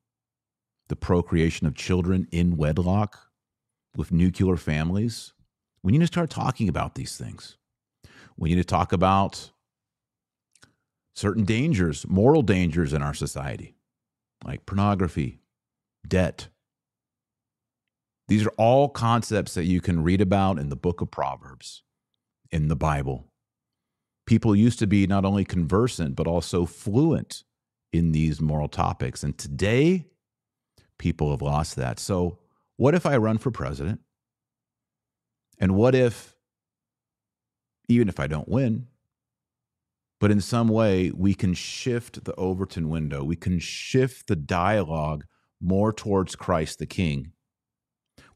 the 0.91 0.95
procreation 0.95 1.65
of 1.65 1.73
children 1.73 2.27
in 2.31 2.57
wedlock 2.57 3.31
with 3.95 4.11
nuclear 4.11 4.57
families. 4.57 5.33
We 5.81 5.91
need 5.91 6.01
to 6.01 6.07
start 6.07 6.29
talking 6.29 6.69
about 6.69 6.93
these 6.93 7.17
things. 7.17 7.57
We 8.37 8.49
need 8.49 8.57
to 8.57 8.63
talk 8.63 8.93
about 8.93 9.51
certain 11.15 11.45
dangers, 11.45 12.05
moral 12.07 12.43
dangers 12.43 12.93
in 12.93 13.01
our 13.01 13.13
society, 13.13 13.75
like 14.45 14.65
pornography, 14.65 15.39
debt. 16.07 16.49
These 18.27 18.45
are 18.45 18.53
all 18.57 18.89
concepts 18.89 19.53
that 19.55 19.65
you 19.65 19.81
can 19.81 20.03
read 20.03 20.21
about 20.21 20.59
in 20.59 20.69
the 20.69 20.75
book 20.75 21.01
of 21.01 21.09
Proverbs, 21.09 21.83
in 22.51 22.67
the 22.67 22.75
Bible 22.75 23.31
people 24.31 24.55
used 24.55 24.79
to 24.79 24.87
be 24.87 25.05
not 25.07 25.25
only 25.25 25.43
conversant, 25.43 26.15
but 26.15 26.25
also 26.27 26.65
fluent 26.65 27.43
in 27.91 28.13
these 28.13 28.39
moral 28.39 28.69
topics. 28.69 29.23
And 29.23 29.37
today, 29.37 30.05
people 31.01 31.31
have 31.31 31.41
lost 31.41 31.75
that. 31.77 31.99
So, 31.99 32.37
what 32.77 32.93
if 32.93 33.05
I 33.05 33.17
run 33.17 33.39
for 33.39 33.49
president? 33.51 33.99
And 35.59 35.75
what 35.75 35.95
if, 35.95 36.35
even 37.89 38.07
if 38.07 38.19
I 38.19 38.27
don't 38.27 38.47
win, 38.47 38.87
but 40.19 40.31
in 40.31 40.39
some 40.39 40.67
way 40.67 41.11
we 41.11 41.33
can 41.33 41.55
shift 41.55 42.23
the 42.23 42.35
Overton 42.35 42.87
window, 42.89 43.23
we 43.23 43.35
can 43.35 43.57
shift 43.57 44.27
the 44.27 44.35
dialogue 44.35 45.25
more 45.59 45.91
towards 45.91 46.35
Christ 46.35 46.77
the 46.77 46.85
King. 46.85 47.31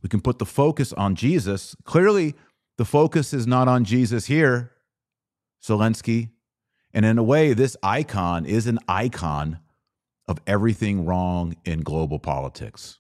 We 0.02 0.10
can 0.10 0.22
put 0.22 0.40
the 0.40 0.46
focus 0.46 0.92
on 0.94 1.16
Jesus. 1.16 1.76
Clearly, 1.84 2.34
the 2.78 2.86
focus 2.86 3.34
is 3.34 3.46
not 3.46 3.68
on 3.68 3.86
Jesus 3.86 4.26
here. 4.26 4.72
Zelensky. 5.64 6.30
And 6.94 7.06
in 7.06 7.18
a 7.18 7.24
way, 7.24 7.54
this 7.54 7.78
icon 7.84 8.46
is 8.46 8.66
an 8.66 8.80
icon 8.88 9.60
of 10.28 10.40
everything 10.48 11.06
wrong 11.06 11.56
in 11.66 11.82
global 11.82 12.20
politics. 12.20 13.00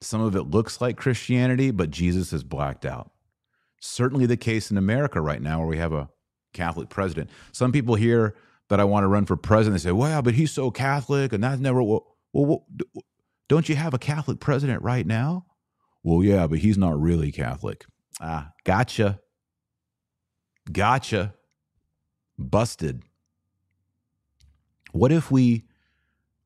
Some 0.00 0.20
of 0.20 0.36
it 0.36 0.42
looks 0.42 0.80
like 0.80 0.96
Christianity, 0.96 1.70
but 1.70 1.90
Jesus 1.90 2.32
is 2.32 2.44
blacked 2.44 2.84
out. 2.84 3.10
Certainly 3.80 4.26
the 4.26 4.36
case 4.36 4.70
in 4.70 4.76
America 4.76 5.20
right 5.20 5.40
now, 5.40 5.60
where 5.60 5.68
we 5.68 5.78
have 5.78 5.92
a 5.92 6.10
Catholic 6.52 6.88
president. 6.88 7.30
Some 7.52 7.72
people 7.72 7.94
hear 7.94 8.34
that 8.68 8.80
I 8.80 8.84
want 8.84 9.04
to 9.04 9.08
run 9.08 9.26
for 9.26 9.36
president. 9.36 9.82
They 9.82 9.88
say, 9.88 9.92
well, 9.92 10.22
but 10.22 10.34
he's 10.34 10.52
so 10.52 10.70
Catholic, 10.70 11.32
and 11.32 11.42
that's 11.42 11.60
never, 11.60 11.82
well, 11.82 12.06
well, 12.32 12.66
don't 13.48 13.68
you 13.68 13.76
have 13.76 13.94
a 13.94 13.98
Catholic 13.98 14.40
president 14.40 14.82
right 14.82 15.06
now? 15.06 15.46
Well, 16.02 16.22
yeah, 16.22 16.46
but 16.46 16.58
he's 16.58 16.76
not 16.78 17.00
really 17.00 17.32
Catholic. 17.32 17.86
Ah, 18.20 18.50
gotcha. 18.64 19.20
Gotcha. 20.70 21.34
Busted. 22.38 23.02
What 24.94 25.10
if 25.10 25.28
we 25.28 25.64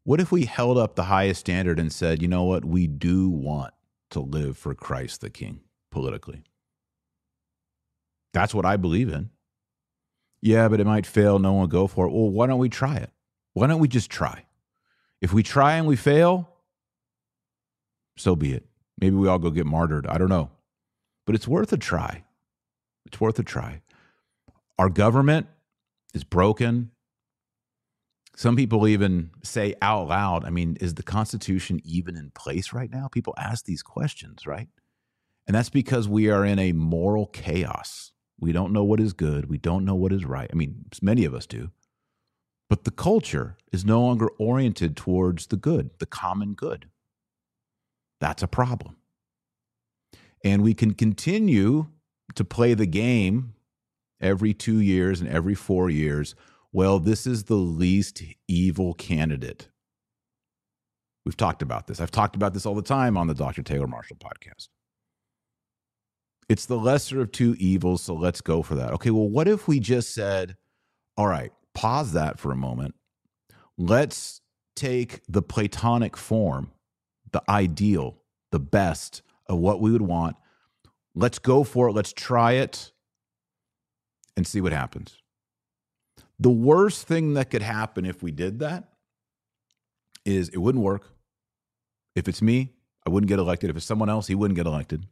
what 0.05 0.23
if 0.23 0.33
we 0.33 0.47
held 0.47 0.79
up 0.79 0.95
the 0.95 1.05
highest 1.05 1.41
standard 1.41 1.79
and 1.79 1.93
said, 1.93 2.23
you 2.23 2.29
know 2.29 2.45
what, 2.45 2.65
we 2.65 2.87
do 2.87 3.29
want 3.29 3.75
to 4.09 4.21
live 4.21 4.57
for 4.57 4.75
Christ 4.75 5.21
the 5.21 5.29
King 5.29 5.61
politically? 5.91 6.43
That's 8.33 8.55
what 8.55 8.65
I 8.65 8.79
believe 8.79 9.11
in. 9.11 9.29
Yeah, 10.41 10.69
but 10.69 10.81
it 10.81 10.87
might 10.87 11.05
fail. 11.05 11.39
No 11.39 11.53
one 11.53 11.61
will 11.61 11.67
go 11.67 11.87
for 11.87 12.07
it. 12.07 12.11
Well, 12.11 12.31
why 12.31 12.47
don't 12.47 12.59
we 12.59 12.71
try 12.71 12.97
it? 12.97 13.11
Why 13.53 13.67
don't 13.67 13.81
we 13.81 13.89
just 13.89 14.09
try? 14.09 14.47
If 15.21 15.35
we 15.35 15.43
try 15.43 15.75
and 15.75 15.87
we 15.87 15.97
fail, 15.97 16.49
so 18.17 18.35
be 18.35 18.55
it. 18.55 18.65
Maybe 18.99 19.15
we 19.15 19.29
all 19.29 19.39
go 19.39 19.51
get 19.51 19.67
martyred. 19.67 20.07
I 20.07 20.17
don't 20.17 20.31
know. 20.31 20.51
But 21.27 21.35
it's 21.35 21.47
worth 21.47 21.71
a 21.75 21.77
try. 21.77 22.25
It's 23.05 23.21
worth 23.21 23.39
a 23.39 23.43
try. 23.43 23.83
Our 24.79 24.89
government 24.89 25.49
is 26.15 26.25
broken. 26.25 26.93
Some 28.39 28.55
people 28.55 28.87
even 28.87 29.31
say 29.43 29.75
out 29.83 30.07
loud, 30.07 30.45
I 30.45 30.51
mean, 30.51 30.77
is 30.81 30.95
the 30.95 31.03
Constitution 31.03 31.81
even 31.83 32.17
in 32.17 32.31
place 32.31 32.73
right 32.73 32.89
now? 32.89 33.09
People 33.09 33.35
ask 33.37 33.65
these 33.65 33.83
questions, 33.83 34.47
right? 34.47 34.69
And 35.49 35.57
that's 35.57 35.71
because 35.71 36.07
we 36.07 36.31
are 36.31 36.45
in 36.45 36.61
a 36.61 36.71
moral 36.71 37.27
chaos. 37.27 38.13
We 38.39 38.53
don't 38.53 38.73
know 38.73 38.85
what 38.85 39.01
is 39.01 39.13
good. 39.13 39.51
We 39.51 39.59
don't 39.59 39.85
know 39.85 39.97
what 39.97 40.13
is 40.13 40.25
right. 40.25 40.49
I 40.53 40.55
mean, 40.55 40.85
many 41.03 41.25
of 41.25 41.35
us 41.35 41.47
do. 41.47 41.73
But 42.71 42.85
the 42.85 42.93
culture 42.93 43.57
is 43.73 43.85
no 43.85 44.01
longer 44.01 44.29
oriented 44.39 44.97
towards 44.97 45.49
the 45.49 45.57
good, 45.57 45.91
the 45.99 46.07
common 46.07 46.55
good. 46.55 46.87
That's 48.21 48.45
a 48.45 48.47
problem. 48.47 48.99
And 50.45 50.63
we 50.63 50.75
can 50.75 50.95
continue 50.95 51.89
to 52.37 52.45
play 52.45 52.75
the 52.75 52.87
game 52.87 53.55
every 54.21 54.55
two 54.55 54.79
years 54.79 55.21
and 55.21 55.29
every 55.29 55.57
four 55.57 55.91
years. 55.91 56.37
Well, 56.73 56.99
this 56.99 57.27
is 57.27 57.45
the 57.45 57.55
least 57.55 58.23
evil 58.47 58.95
candidate. 58.95 59.69
We've 61.25 61.37
talked 61.37 61.63
about 61.63 61.87
this. 61.87 62.01
I've 62.01 62.11
talked 62.11 62.37
about 62.37 62.55
this 62.55 62.67
all 62.67 62.75
the 62.75 62.83
time 62.83 63.17
on 63.17 63.27
the 63.27 63.35
Dr. 63.35 63.63
Taylor 63.63 63.87
Marshall 63.87 64.17
podcast. 64.17 64.69
It's 66.49 66.67
the 66.67 66.79
lesser 66.79 67.21
of 67.21 67.33
two 67.33 67.55
evils, 67.59 68.03
so 68.03 68.15
let's 68.15 68.41
go 68.41 68.63
for 68.63 68.75
that. 68.77 68.93
Okay, 68.95 69.11
well, 69.11 69.29
what 69.29 69.47
if 69.49 69.69
we 69.69 69.81
just 69.81 70.15
said, 70.15 70.57
all 71.17 71.27
right, 71.27 71.53
pause 71.75 72.13
that 72.13 72.39
for 72.39 72.51
a 72.51 72.57
moment. 72.57 72.95
Let's 73.77 74.41
take 74.75 75.21
the 75.29 75.43
Platonic 75.43 76.17
form, 76.17 76.73
the 77.33 77.43
ideal, 77.49 78.23
the 78.51 78.61
best 78.61 79.23
of 79.47 79.59
what 79.59 79.81
we 79.81 79.91
would 79.93 80.03
want. 80.03 80.37
Let's 81.15 81.39
go 81.39 81.65
for 81.65 81.89
it. 81.89 81.93
Let's 81.93 82.13
try 82.13 82.53
it 82.53 82.93
and 84.37 84.47
see 84.47 84.61
what 84.61 84.73
happens. 84.73 85.19
The 86.39 86.51
worst 86.51 87.07
thing 87.07 87.35
that 87.35 87.51
could 87.51 87.63
happen 87.63 88.05
if 88.05 88.23
we 88.23 88.31
did 88.31 88.61
that 88.61 88.89
is 90.25 90.49
it 90.51 90.59
wouldn't 90.59 90.85
work. 90.85 91.13
If 92.15 92.29
it's 92.29 92.43
me, 92.43 92.75
I 93.07 93.11
wouldn't 93.11 93.29
get 93.29 93.39
elected. 93.39 93.71
If 93.71 93.77
it's 93.77 93.87
someone 93.87 94.09
else, 94.09 94.27
he 94.27 94.35
wouldn't 94.35 94.57
get 94.57 94.67
elected. 94.67 95.07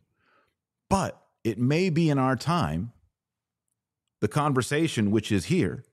But 0.88 1.20
it 1.42 1.58
may 1.58 1.90
be 1.90 2.10
in 2.10 2.18
our 2.18 2.36
time, 2.36 2.92
the 4.20 4.28
conversation, 4.28 5.10
which 5.10 5.32
is 5.32 5.46
here, 5.46 5.84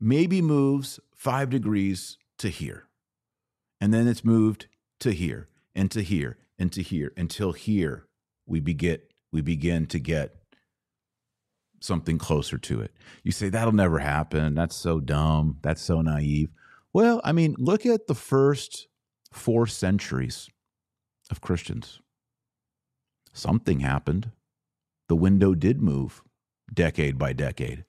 maybe 0.00 0.42
moves 0.42 1.00
five 1.14 1.50
degrees 1.50 2.18
to 2.38 2.48
here. 2.48 2.84
And 3.80 3.92
then 3.92 4.08
it's 4.08 4.24
moved 4.24 4.66
to 5.00 5.12
here 5.12 5.48
and 5.74 5.90
to 5.90 6.02
here 6.02 6.38
and 6.58 6.72
to 6.72 6.82
here 6.82 7.12
until 7.16 7.52
here 7.52 8.06
we 8.46 8.60
begin 8.60 9.00
we 9.32 9.42
begin 9.42 9.86
to 9.86 9.98
get 9.98 10.36
something 11.80 12.18
closer 12.18 12.58
to 12.58 12.80
it. 12.80 12.92
You 13.22 13.32
say 13.32 13.48
that'll 13.48 13.72
never 13.72 13.98
happen. 13.98 14.54
That's 14.54 14.76
so 14.76 15.00
dumb. 15.00 15.58
That's 15.62 15.82
so 15.82 16.00
naive. 16.00 16.50
Well, 16.92 17.20
I 17.24 17.32
mean, 17.32 17.54
look 17.58 17.84
at 17.84 18.06
the 18.06 18.14
first 18.14 18.88
4 19.32 19.66
centuries 19.66 20.48
of 21.30 21.40
Christians. 21.40 22.00
Something 23.32 23.80
happened. 23.80 24.30
The 25.08 25.16
window 25.16 25.54
did 25.54 25.80
move 25.80 26.22
decade 26.72 27.18
by 27.18 27.32
decade 27.32 27.84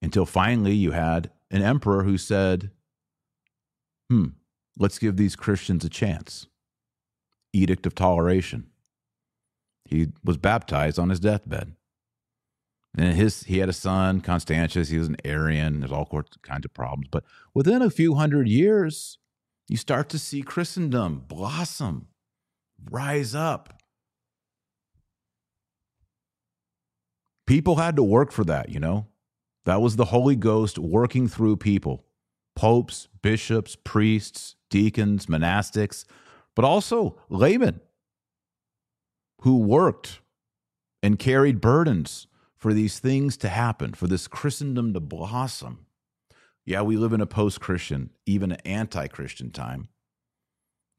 until 0.00 0.26
finally 0.26 0.74
you 0.74 0.92
had 0.92 1.30
an 1.50 1.62
emperor 1.62 2.04
who 2.04 2.18
said, 2.18 2.70
hmm, 4.08 4.28
let's 4.78 4.98
give 4.98 5.16
these 5.16 5.36
Christians 5.36 5.84
a 5.84 5.88
chance. 5.88 6.46
Edict 7.52 7.86
of 7.86 7.94
Toleration. 7.94 8.66
He 9.84 10.08
was 10.24 10.36
baptized 10.36 10.98
on 10.98 11.10
his 11.10 11.20
deathbed. 11.20 11.74
And 12.96 13.14
his 13.14 13.44
he 13.44 13.58
had 13.58 13.68
a 13.68 13.74
son, 13.74 14.20
Constantius. 14.20 14.88
He 14.88 14.98
was 14.98 15.08
an 15.08 15.16
Arian. 15.24 15.80
There's 15.80 15.92
all 15.92 16.06
kinds 16.42 16.64
of 16.64 16.74
problems. 16.74 17.08
But 17.10 17.24
within 17.54 17.82
a 17.82 17.90
few 17.90 18.14
hundred 18.14 18.48
years, 18.48 19.18
you 19.68 19.76
start 19.76 20.08
to 20.10 20.18
see 20.18 20.42
Christendom 20.42 21.24
blossom, 21.28 22.08
rise 22.90 23.34
up. 23.34 23.74
People 27.46 27.76
had 27.76 27.96
to 27.96 28.02
work 28.02 28.32
for 28.32 28.44
that, 28.44 28.68
you 28.68 28.80
know. 28.80 29.06
That 29.64 29.80
was 29.82 29.96
the 29.96 30.06
Holy 30.06 30.36
Ghost 30.36 30.78
working 30.78 31.28
through 31.28 31.56
people 31.56 32.04
popes, 32.56 33.08
bishops, 33.22 33.76
priests, 33.76 34.56
deacons, 34.70 35.26
monastics, 35.26 36.04
but 36.56 36.64
also 36.64 37.20
laymen 37.28 37.80
who 39.42 39.58
worked 39.58 40.20
and 41.02 41.18
carried 41.18 41.60
burdens 41.60 42.26
for 42.58 42.74
these 42.74 42.98
things 42.98 43.36
to 43.38 43.48
happen, 43.48 43.94
for 43.94 44.06
this 44.06 44.28
Christendom 44.28 44.92
to 44.92 45.00
blossom. 45.00 45.86
Yeah, 46.66 46.82
we 46.82 46.96
live 46.96 47.12
in 47.12 47.20
a 47.20 47.26
post 47.26 47.60
Christian, 47.60 48.10
even 48.26 48.52
an 48.52 48.60
anti 48.64 49.06
Christian 49.06 49.50
time. 49.50 49.88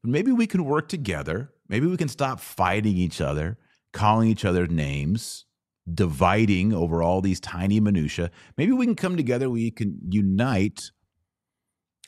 Maybe 0.02 0.32
we 0.32 0.46
can 0.46 0.64
work 0.64 0.88
together. 0.88 1.52
Maybe 1.68 1.86
we 1.86 1.96
can 1.96 2.08
stop 2.08 2.40
fighting 2.40 2.96
each 2.96 3.20
other, 3.20 3.58
calling 3.92 4.28
each 4.28 4.44
other 4.44 4.66
names, 4.66 5.44
dividing 5.92 6.72
over 6.72 7.02
all 7.02 7.20
these 7.20 7.38
tiny 7.38 7.78
minutia. 7.78 8.30
Maybe 8.56 8.72
we 8.72 8.86
can 8.86 8.96
come 8.96 9.16
together, 9.16 9.48
we 9.48 9.70
can 9.70 9.98
unite, 10.08 10.90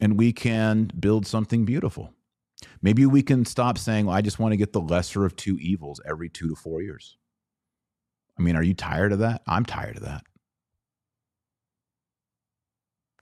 and 0.00 0.18
we 0.18 0.32
can 0.32 0.90
build 0.98 1.26
something 1.26 1.64
beautiful. 1.64 2.14
Maybe 2.80 3.06
we 3.06 3.22
can 3.22 3.44
stop 3.44 3.78
saying, 3.78 4.06
well, 4.06 4.16
I 4.16 4.22
just 4.22 4.38
want 4.38 4.52
to 4.52 4.56
get 4.56 4.72
the 4.72 4.80
lesser 4.80 5.24
of 5.24 5.36
two 5.36 5.58
evils 5.60 6.00
every 6.04 6.28
two 6.28 6.48
to 6.48 6.54
four 6.56 6.82
years. 6.82 7.16
I 8.38 8.42
mean, 8.42 8.56
are 8.56 8.62
you 8.62 8.74
tired 8.74 9.12
of 9.12 9.18
that? 9.20 9.42
I'm 9.46 9.64
tired 9.64 9.96
of 9.96 10.04
that. 10.04 10.22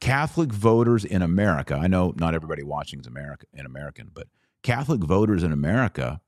Catholic 0.00 0.52
voters 0.52 1.04
in 1.04 1.20
America, 1.20 1.74
I 1.74 1.86
know 1.86 2.14
not 2.16 2.34
everybody 2.34 2.62
watching 2.62 3.00
is 3.00 3.06
America 3.06 3.46
in 3.52 3.66
American, 3.66 4.10
but 4.12 4.28
Catholic 4.62 5.02
voters 5.02 5.42
in 5.42 5.52
America, 5.52 6.20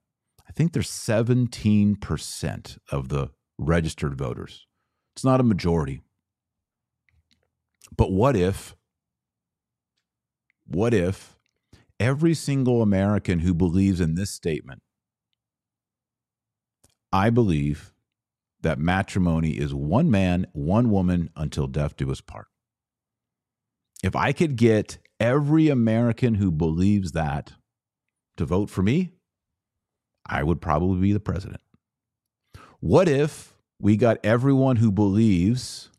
I 0.46 0.52
think 0.52 0.72
there's 0.72 0.90
17% 0.90 2.78
of 2.90 3.08
the 3.08 3.30
registered 3.58 4.14
voters. 4.14 4.66
It's 5.14 5.24
not 5.24 5.40
a 5.40 5.44
majority. 5.44 6.02
But 7.96 8.12
what 8.12 8.36
if, 8.36 8.74
what 10.66 10.92
if 10.92 11.38
every 11.98 12.34
single 12.34 12.82
American 12.82 13.40
who 13.40 13.54
believes 13.54 14.00
in 14.00 14.14
this 14.14 14.30
statement, 14.30 14.82
I 17.12 17.30
believe 17.30 17.91
that 18.62 18.78
matrimony 18.78 19.50
is 19.50 19.74
one 19.74 20.10
man, 20.10 20.46
one 20.52 20.90
woman 20.90 21.30
until 21.36 21.66
death 21.66 21.96
do 21.96 22.10
us 22.10 22.20
part. 22.20 22.46
If 24.02 24.16
I 24.16 24.32
could 24.32 24.56
get 24.56 24.98
every 25.20 25.68
American 25.68 26.34
who 26.34 26.50
believes 26.50 27.12
that 27.12 27.52
to 28.36 28.44
vote 28.44 28.70
for 28.70 28.82
me, 28.82 29.12
I 30.26 30.42
would 30.42 30.60
probably 30.60 31.00
be 31.00 31.12
the 31.12 31.20
president. 31.20 31.60
What 32.80 33.08
if 33.08 33.54
we 33.80 33.96
got 33.96 34.18
everyone 34.24 34.76
who 34.76 34.90
believes 34.90 35.90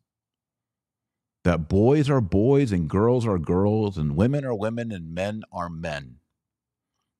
that 1.43 1.67
boys 1.67 2.10
are 2.10 2.21
boys 2.21 2.71
and 2.71 2.89
girls 2.89 3.26
are 3.26 3.38
girls 3.38 3.97
and 3.97 4.15
women 4.15 4.45
are 4.45 4.56
women 4.56 4.91
and 4.91 5.13
men 5.13 5.43
are 5.52 5.69
men 5.69 6.17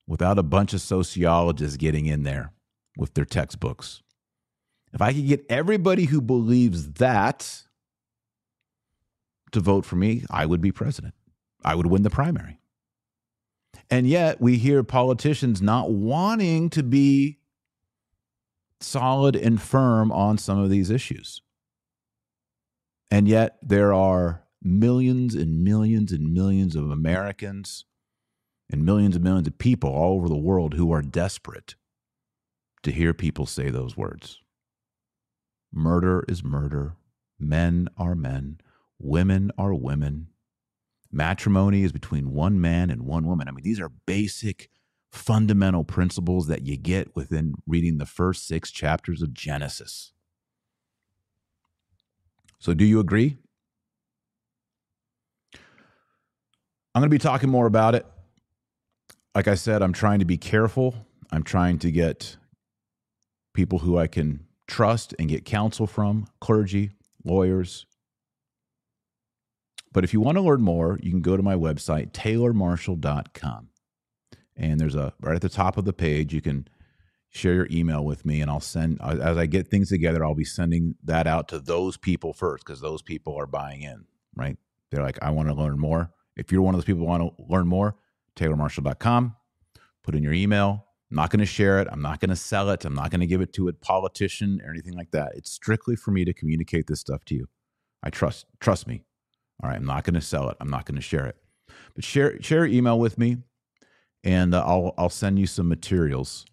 without 0.08 0.40
a 0.40 0.44
bunch 0.44 0.74
of 0.74 0.82
sociologists 0.82 1.78
getting 1.78 2.06
in 2.06 2.24
there 2.24 2.54
with 2.98 3.14
their 3.14 3.26
textbooks? 3.26 4.02
If 4.94 5.02
I 5.02 5.14
could 5.14 5.28
get 5.28 5.46
everybody 5.50 6.06
who 6.06 6.22
believes 6.22 6.94
that 6.94 7.64
to 9.52 9.60
vote 9.60 9.86
for 9.86 9.96
me, 9.96 10.24
I 10.30 10.46
would 10.46 10.62
be 10.62 10.72
president. 10.72 11.16
I 11.64 11.76
would 11.76 11.88
win 11.88 12.04
the 12.04 12.10
primary. 12.10 12.60
And 13.90 14.08
yet 14.08 14.40
we 14.40 14.58
hear 14.58 14.84
politicians 14.84 15.62
not 15.62 15.92
wanting 15.92 16.70
to 16.72 16.84
be 16.84 17.40
solid 18.80 19.36
and 19.36 19.62
firm 19.62 20.12
on 20.12 20.38
some 20.38 20.60
of 20.60 20.70
these 20.70 20.90
issues. 20.90 21.42
And 23.10 23.28
yet 23.28 23.58
there 23.62 23.94
are 23.94 24.44
millions 24.62 25.36
and 25.36 25.64
millions 25.64 26.12
and 26.12 26.34
millions 26.34 26.76
of 26.76 26.90
Americans 26.90 27.86
and 28.72 28.86
millions 28.86 29.16
and 29.16 29.24
millions 29.24 29.48
of 29.48 29.58
people 29.58 29.90
all 29.90 30.18
over 30.18 30.30
the 30.30 30.36
world 30.36 30.74
who 30.74 30.92
are 30.92 31.02
desperate 31.02 31.76
to 32.84 32.92
hear 32.92 33.14
people 33.14 33.46
say 33.46 33.70
those 33.70 33.96
words. 33.96 34.43
Murder 35.74 36.24
is 36.28 36.44
murder. 36.44 36.96
Men 37.40 37.90
are 37.98 38.16
men. 38.16 38.60
Women 39.00 39.52
are 39.58 39.74
women. 39.74 40.28
Matrimony 41.12 41.84
is 41.84 41.92
between 41.92 42.32
one 42.32 42.62
man 42.62 42.90
and 42.90 43.04
one 43.04 43.26
woman. 43.26 43.48
I 43.48 43.52
mean, 43.52 43.64
these 43.64 43.80
are 43.80 43.90
basic 44.06 44.70
fundamental 45.12 45.84
principles 45.84 46.48
that 46.48 46.66
you 46.66 46.78
get 46.78 47.16
within 47.16 47.56
reading 47.68 47.98
the 47.98 48.06
first 48.06 48.48
six 48.48 48.72
chapters 48.72 49.22
of 49.22 49.34
Genesis. 49.34 50.12
So, 52.60 52.74
do 52.74 52.86
you 52.86 53.00
agree? 53.00 53.38
I'm 56.96 57.02
going 57.02 57.10
to 57.10 57.14
be 57.14 57.20
talking 57.20 57.50
more 57.50 57.66
about 57.66 57.96
it. 57.96 58.06
Like 59.36 59.48
I 59.48 59.56
said, 59.56 59.82
I'm 59.82 59.94
trying 59.94 60.20
to 60.20 60.26
be 60.26 60.38
careful. 60.38 60.96
I'm 61.32 61.44
trying 61.44 61.80
to 61.80 61.92
get 61.92 62.38
people 63.54 63.80
who 63.80 63.98
I 63.98 64.08
can 64.08 64.46
trust 64.68 65.14
and 65.20 65.30
get 65.30 65.46
counsel 65.46 65.88
from, 65.88 66.28
clergy, 66.40 66.92
lawyers. 67.24 67.86
But 69.92 70.04
if 70.04 70.14
you 70.14 70.22
want 70.22 70.38
to 70.38 70.42
learn 70.42 70.62
more, 70.62 71.00
you 71.02 71.12
can 71.12 71.22
go 71.22 71.38
to 71.38 71.44
my 71.44 71.56
website, 71.56 72.12
taylormarshall.com. 72.12 73.70
And 74.56 74.80
there's 74.80 74.96
a 74.96 75.14
right 75.22 75.36
at 75.36 75.42
the 75.42 75.50
top 75.50 75.78
of 75.78 75.86
the 75.86 75.94
page, 75.94 76.34
you 76.34 76.42
can 76.42 76.68
share 77.30 77.56
your 77.56 77.68
email 77.72 78.06
with 78.06 78.26
me 78.26 78.42
and 78.42 78.52
I'll 78.52 78.60
send 78.60 79.02
as 79.02 79.38
I 79.38 79.48
get 79.48 79.68
things 79.68 79.90
together, 79.90 80.24
I'll 80.24 80.36
be 80.36 80.46
sending 80.46 80.96
that 81.04 81.26
out 81.26 81.48
to 81.48 81.60
those 81.60 81.98
people 81.98 82.32
first 82.32 82.64
because 82.64 82.80
those 82.80 83.02
people 83.02 83.36
are 83.36 83.48
buying 83.48 83.82
in, 83.82 84.06
right? 84.36 84.58
They're 84.92 85.02
like, 85.02 85.18
I 85.24 85.32
want 85.32 85.50
to 85.50 85.56
learn 85.56 85.80
more. 85.80 86.12
If 86.36 86.52
you're 86.52 86.62
one 86.62 86.76
of 86.76 86.80
those 86.80 86.86
people 86.86 87.02
who 87.02 87.08
want 87.08 87.36
to 87.36 87.44
learn 87.50 87.68
more, 87.68 87.96
taylormarshall.com, 88.36 89.36
put 90.04 90.16
in 90.16 90.24
your 90.24 90.34
email. 90.34 90.86
I'm 91.14 91.18
not 91.18 91.30
going 91.30 91.42
to 91.42 91.46
share 91.46 91.80
it. 91.80 91.88
I'm 91.92 92.02
not 92.02 92.20
going 92.20 92.32
to 92.32 92.36
sell 92.36 92.72
it. 92.72 92.86
I'm 92.86 92.96
not 92.96 93.12
going 93.12 93.22
to 93.22 93.28
give 93.28 93.40
it 93.40 93.54
to 93.54 93.68
a 93.68 93.74
politician 93.74 94.60
or 94.66 94.72
anything 94.72 94.96
like 94.96 95.12
that. 95.12 95.34
It's 95.36 95.52
strictly 95.52 95.96
for 95.96 96.10
me 96.10 96.26
to 96.26 96.34
communicate 96.34 96.88
this 96.88 97.02
stuff 97.02 97.24
to 97.26 97.36
you. 97.36 97.50
I 98.02 98.10
trust 98.10 98.48
trust 98.60 98.88
me. 98.88 99.04
All 99.62 99.70
right, 99.70 99.76
I'm 99.76 99.86
not 99.86 100.06
going 100.06 100.16
to 100.16 100.22
sell 100.22 100.50
it. 100.50 100.58
I'm 100.60 100.72
not 100.72 100.88
going 100.88 100.96
to 100.96 101.04
share 101.04 101.28
it. 101.28 101.36
But 101.94 102.04
share 102.04 102.42
share 102.42 102.66
email 102.66 102.98
with 102.98 103.20
me 103.20 103.38
and 104.24 104.56
uh, 104.56 104.64
I'll 104.66 104.96
I'll 104.98 105.12
send 105.12 105.38
you 105.38 105.46
some 105.46 105.70
materials 105.70 106.48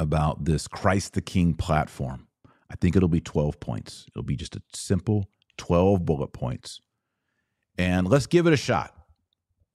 about 0.00 0.44
this 0.44 0.66
Christ 0.66 1.12
the 1.12 1.20
King 1.20 1.54
platform. 1.54 2.26
I 2.68 2.74
think 2.74 2.96
it'll 2.96 3.08
be 3.08 3.20
12 3.20 3.60
points. 3.60 4.06
It'll 4.08 4.24
be 4.24 4.34
just 4.34 4.56
a 4.56 4.62
simple 4.74 5.30
12 5.58 6.04
bullet 6.04 6.32
points. 6.32 6.80
And 7.78 8.08
let's 8.08 8.26
give 8.26 8.48
it 8.48 8.52
a 8.52 8.56
shot. 8.56 8.96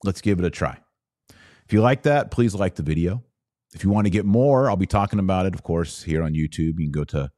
Let's 0.02 0.20
give 0.20 0.38
it 0.38 0.44
a 0.44 0.50
try. 0.50 0.80
If 1.64 1.72
you 1.72 1.80
like 1.80 2.02
that, 2.02 2.30
please 2.30 2.54
like 2.54 2.74
the 2.74 2.82
video. 2.82 3.22
If 3.74 3.82
you 3.82 3.90
want 3.90 4.06
to 4.06 4.10
get 4.10 4.24
more, 4.24 4.70
I'll 4.70 4.76
be 4.76 4.86
talking 4.86 5.18
about 5.18 5.46
it, 5.46 5.54
of 5.54 5.64
course, 5.64 6.04
here 6.04 6.22
on 6.22 6.32
YouTube. 6.32 6.78
You 6.78 6.86
can 6.86 6.92
go 6.92 7.04
to 7.04 7.30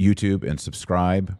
YouTube 0.00 0.42
and 0.42 0.58
subscribe, 0.58 1.38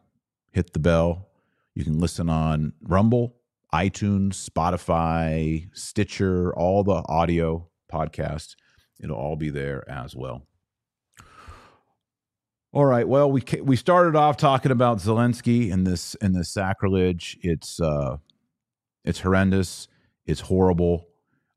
hit 0.53 0.75
the 0.75 0.79
bell. 0.79 1.29
You 1.75 1.83
can 1.83 1.99
listen 1.99 2.29
on 2.29 2.75
Rumble, 2.83 3.37
iTunes, 3.73 4.35
Spotify, 4.35 5.69
Stitcher, 5.73 6.55
all 6.55 6.85
the 6.85 7.03
audio 7.09 7.69
podcasts. 7.91 8.57
It'll 9.03 9.17
all 9.17 9.37
be 9.37 9.49
there 9.49 9.89
as 9.91 10.15
well. 10.15 10.47
All 12.75 12.85
right. 12.85 13.09
Well, 13.09 13.31
we 13.31 13.43
we 13.63 13.77
started 13.77 14.17
off 14.17 14.37
talking 14.37 14.73
about 14.73 14.99
Zelensky 14.99 15.73
and 15.73 15.87
this 15.87 16.15
and 16.17 16.35
this 16.35 16.51
sacrilege. 16.51 17.39
It's 17.43 17.81
uh, 17.81 18.17
it's 19.05 19.21
horrendous. 19.21 19.89
It's 20.25 20.41
horrible. 20.41 21.07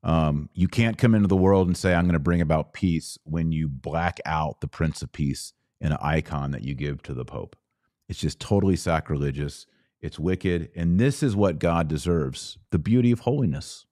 Um, 0.06 0.48
you 0.54 0.68
can't 0.68 0.96
come 0.96 1.14
into 1.14 1.28
the 1.28 1.36
world 1.36 1.66
and 1.66 1.76
say 1.76 1.92
I'm 1.92 2.04
going 2.04 2.14
to 2.14 2.18
bring 2.18 2.40
about 2.40 2.72
peace 2.72 3.18
when 3.24 3.52
you 3.52 3.68
black 3.68 4.18
out 4.24 4.62
the 4.62 4.68
Prince 4.68 5.02
of 5.02 5.12
Peace 5.12 5.52
in 5.80 5.92
an 5.92 5.98
icon 6.00 6.52
that 6.52 6.64
you 6.64 6.74
give 6.74 7.02
to 7.02 7.12
the 7.12 7.24
Pope. 7.24 7.56
It's 8.08 8.20
just 8.20 8.40
totally 8.40 8.76
sacrilegious. 8.76 9.66
It's 10.00 10.18
wicked, 10.18 10.70
and 10.74 10.98
this 10.98 11.22
is 11.22 11.36
what 11.36 11.58
God 11.58 11.88
deserves: 11.88 12.56
the 12.70 12.78
beauty 12.78 13.10
of 13.10 13.20
holiness. 13.20 13.84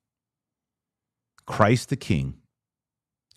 Christ 1.47 1.91
the 1.91 1.97
King 1.97 2.37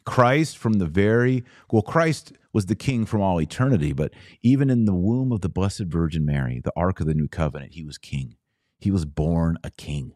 Christ 0.07 0.57
from 0.57 0.75
the 0.75 0.85
very, 0.85 1.43
well, 1.69 1.81
Christ 1.81 2.31
was 2.53 2.67
the 2.67 2.75
king 2.75 3.05
from 3.05 3.21
all 3.21 3.41
eternity, 3.41 3.91
but 3.91 4.13
even 4.41 4.69
in 4.69 4.85
the 4.85 4.95
womb 4.95 5.33
of 5.33 5.41
the 5.41 5.49
Blessed 5.49 5.83
Virgin 5.87 6.25
Mary, 6.25 6.61
the 6.63 6.71
Ark 6.77 7.01
of 7.01 7.07
the 7.07 7.13
New 7.13 7.27
Covenant, 7.27 7.73
he 7.73 7.83
was 7.83 7.97
king. 7.97 8.35
He 8.79 8.89
was 8.89 9.03
born 9.03 9.57
a 9.65 9.69
king. 9.71 10.13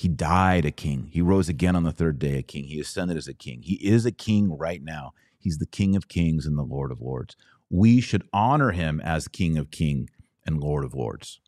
He 0.00 0.08
died 0.08 0.64
a 0.64 0.70
king. 0.70 1.10
He 1.12 1.20
rose 1.20 1.50
again 1.50 1.76
on 1.76 1.82
the 1.82 1.92
third 1.92 2.18
day 2.18 2.38
a 2.38 2.42
king. 2.42 2.64
He 2.64 2.80
ascended 2.80 3.18
as 3.18 3.28
a 3.28 3.34
king. 3.34 3.60
He 3.60 3.74
is 3.74 4.06
a 4.06 4.10
king 4.10 4.56
right 4.56 4.82
now. 4.82 5.12
He's 5.38 5.58
the 5.58 5.66
King 5.66 5.94
of 5.94 6.08
kings 6.08 6.46
and 6.46 6.56
the 6.56 6.62
Lord 6.62 6.90
of 6.90 7.02
lords. 7.02 7.36
We 7.68 8.00
should 8.00 8.26
honor 8.32 8.70
him 8.70 8.98
as 9.02 9.28
King 9.28 9.58
of 9.58 9.70
kings 9.70 10.08
and 10.46 10.58
Lord 10.58 10.86
of 10.86 10.94
lords. 10.94 11.42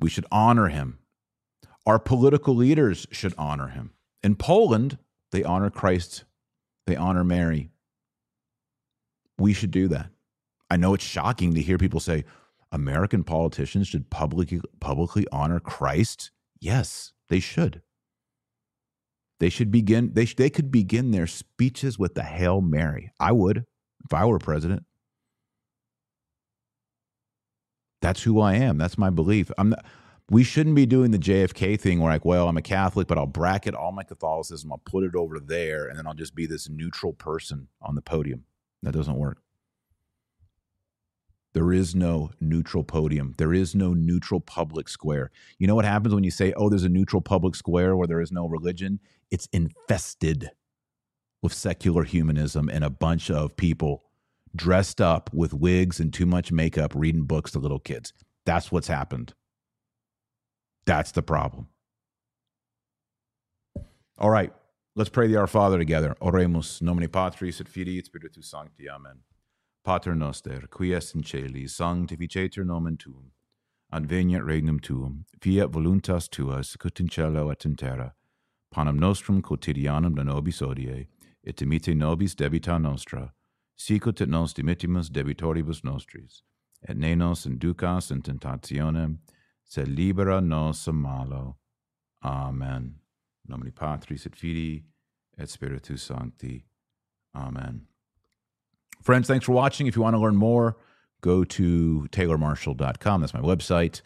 We 0.00 0.10
should 0.10 0.26
honor 0.32 0.66
him. 0.66 0.98
Our 1.86 2.00
political 2.00 2.56
leaders 2.56 3.06
should 3.12 3.34
honor 3.38 3.68
him. 3.68 3.92
In 4.24 4.34
Poland, 4.34 4.98
they 5.30 5.44
honor 5.44 5.70
Christ, 5.70 6.24
they 6.88 6.96
honor 6.96 7.22
Mary. 7.22 7.70
We 9.38 9.52
should 9.52 9.70
do 9.70 9.86
that. 9.88 10.08
I 10.68 10.76
know 10.76 10.92
it's 10.92 11.04
shocking 11.04 11.54
to 11.54 11.62
hear 11.62 11.78
people 11.78 12.00
say 12.00 12.24
American 12.72 13.22
politicians 13.22 13.86
should 13.86 14.10
publicly 14.10 14.60
publicly 14.80 15.24
honor 15.30 15.60
Christ. 15.60 16.32
Yes, 16.60 17.12
they 17.28 17.40
should. 17.40 17.82
They 19.38 19.50
should 19.50 19.70
begin 19.70 20.12
they 20.14 20.24
they 20.24 20.48
could 20.48 20.70
begin 20.70 21.10
their 21.10 21.26
speeches 21.26 21.98
with 21.98 22.14
the 22.14 22.22
Hail 22.22 22.60
Mary. 22.60 23.12
I 23.20 23.32
would 23.32 23.66
if 24.04 24.14
I 24.14 24.24
were 24.24 24.38
president. 24.38 24.84
That's 28.00 28.22
who 28.22 28.40
I 28.40 28.54
am. 28.54 28.78
That's 28.78 28.98
my 28.98 29.10
belief. 29.10 29.50
I'm 29.58 29.70
not, 29.70 29.84
we 30.30 30.42
shouldn't 30.42 30.76
be 30.76 30.86
doing 30.86 31.10
the 31.10 31.18
JFK 31.18 31.78
thing 31.78 32.00
where 32.00 32.12
like, 32.12 32.24
well, 32.24 32.48
I'm 32.48 32.56
a 32.56 32.62
Catholic, 32.62 33.06
but 33.06 33.18
I'll 33.18 33.26
bracket 33.26 33.74
all 33.74 33.92
my 33.92 34.02
Catholicism, 34.02 34.72
I'll 34.72 34.78
put 34.78 35.04
it 35.04 35.14
over 35.14 35.38
there, 35.38 35.86
and 35.86 35.98
then 35.98 36.06
I'll 36.06 36.14
just 36.14 36.34
be 36.34 36.46
this 36.46 36.68
neutral 36.68 37.12
person 37.12 37.68
on 37.80 37.94
the 37.94 38.02
podium. 38.02 38.44
That 38.82 38.92
doesn't 38.92 39.16
work. 39.16 39.38
There 41.56 41.72
is 41.72 41.94
no 41.94 42.32
neutral 42.38 42.84
podium. 42.84 43.32
There 43.38 43.54
is 43.54 43.74
no 43.74 43.94
neutral 43.94 44.40
public 44.40 44.90
square. 44.90 45.30
You 45.58 45.66
know 45.66 45.74
what 45.74 45.86
happens 45.86 46.14
when 46.14 46.22
you 46.22 46.30
say, 46.30 46.52
oh, 46.54 46.68
there's 46.68 46.84
a 46.84 46.88
neutral 46.90 47.22
public 47.22 47.54
square 47.54 47.96
where 47.96 48.06
there 48.06 48.20
is 48.20 48.30
no 48.30 48.46
religion? 48.46 49.00
It's 49.30 49.48
infested 49.54 50.50
with 51.40 51.54
secular 51.54 52.04
humanism 52.04 52.68
and 52.68 52.84
a 52.84 52.90
bunch 52.90 53.30
of 53.30 53.56
people 53.56 54.04
dressed 54.54 55.00
up 55.00 55.30
with 55.32 55.54
wigs 55.54 55.98
and 55.98 56.12
too 56.12 56.26
much 56.26 56.52
makeup 56.52 56.94
reading 56.94 57.24
books 57.24 57.52
to 57.52 57.58
little 57.58 57.78
kids. 57.78 58.12
That's 58.44 58.70
what's 58.70 58.88
happened. 58.88 59.32
That's 60.84 61.12
the 61.12 61.22
problem. 61.22 61.68
All 64.18 64.28
right, 64.28 64.52
let's 64.94 65.08
pray 65.08 65.26
the 65.26 65.36
Our 65.36 65.46
Father 65.46 65.78
together. 65.78 66.16
Oremus, 66.20 66.82
nomine 66.82 67.08
Patris 67.08 67.62
et 67.62 67.68
Filii 67.68 67.96
et 67.96 68.04
Spiritus 68.04 68.46
Sancti. 68.46 68.90
Amen. 68.90 69.20
Pater 69.86 70.16
noster, 70.16 70.66
qui 70.66 70.92
es 70.92 71.14
in 71.14 71.22
celi, 71.22 71.68
sanctificetur 71.68 72.64
nomen 72.64 72.96
tuum. 72.96 73.30
Adveniat 73.92 74.44
regnum 74.44 74.80
tuum, 74.80 75.26
fiat 75.40 75.70
voluntas 75.70 76.28
tua, 76.28 76.64
sicut 76.64 76.98
in 76.98 77.06
cielo 77.06 77.50
et 77.50 77.64
in 77.64 77.76
terra. 77.76 78.12
Panem 78.72 78.98
nostrum 78.98 79.40
quotidianum 79.40 80.16
da 80.16 80.24
nobis 80.24 80.60
odie, 80.60 81.06
et 81.44 81.62
imite 81.62 81.94
nobis 81.94 82.34
debita 82.34 82.80
nostra, 82.80 83.32
sicut 83.76 84.20
et 84.20 84.28
nos 84.28 84.52
dimittimus 84.52 85.08
debitoribus 85.08 85.84
nostris, 85.84 86.42
et 86.82 86.96
ne 86.96 87.14
nos 87.14 87.46
inducas 87.46 88.10
in 88.10 88.22
tentationem, 88.22 89.18
sed 89.64 89.86
libera 89.86 90.40
nos 90.40 90.88
a 90.88 90.92
malo. 90.92 91.58
Amen. 92.24 92.96
Nomini 93.46 93.70
Patris 93.70 94.26
et 94.26 94.34
Filii 94.34 94.82
et 95.38 95.48
Spiritus 95.48 96.02
Sancti. 96.02 96.64
Amen. 97.36 97.86
Friends, 99.02 99.26
thanks 99.26 99.44
for 99.44 99.52
watching. 99.52 99.86
If 99.86 99.96
you 99.96 100.02
want 100.02 100.14
to 100.14 100.20
learn 100.20 100.36
more, 100.36 100.76
go 101.20 101.44
to 101.44 102.06
taylormarshall.com. 102.10 103.20
That's 103.20 103.34
my 103.34 103.40
website. 103.40 104.02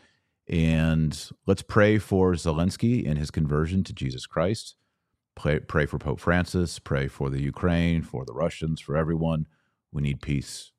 And 0.49 1.31
let's 1.47 1.63
pray 1.63 1.99
for 1.99 2.33
Zelensky 2.33 3.09
and 3.09 3.19
his 3.19 3.31
conversion 3.31 3.85
to 3.85 3.93
Jesus 3.93 4.27
Christ. 4.27 4.75
Pray, 5.37 5.61
pray 5.61 5.87
for 5.87 5.99
Pope 5.99 6.21
Francis. 6.21 6.79
Pray 6.79 7.09
for 7.09 7.31
the 7.31 7.41
Ukraine, 7.41 8.03
for 8.03 8.25
the 8.25 8.33
Russians, 8.35 8.81
for 8.81 8.97
everyone. 8.97 9.47
We 9.93 10.03
need 10.03 10.21
peace. 10.21 10.73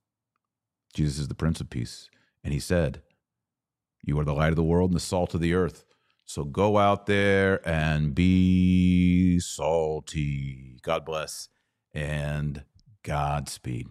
Jesus 0.94 1.20
is 1.20 1.28
the 1.30 1.36
Prince 1.36 1.62
of 1.62 1.70
Peace. 1.70 2.10
And 2.44 2.54
he 2.54 2.60
said, 2.60 3.02
you 4.04 4.20
are 4.20 4.26
the 4.26 4.34
light 4.34 4.50
of 4.50 4.56
the 4.56 4.64
world 4.64 4.92
and 4.92 4.96
the 4.96 5.04
salt 5.04 5.34
of 5.34 5.42
the 5.42 5.54
earth. 5.54 5.86
So 6.26 6.44
go 6.44 6.78
out 6.78 7.06
there 7.06 7.68
and 7.68 8.16
be 8.16 9.40
salty. 9.40 10.80
God 10.82 11.06
bless 11.06 11.50
and 11.94 12.64
Godspeed. 13.04 13.88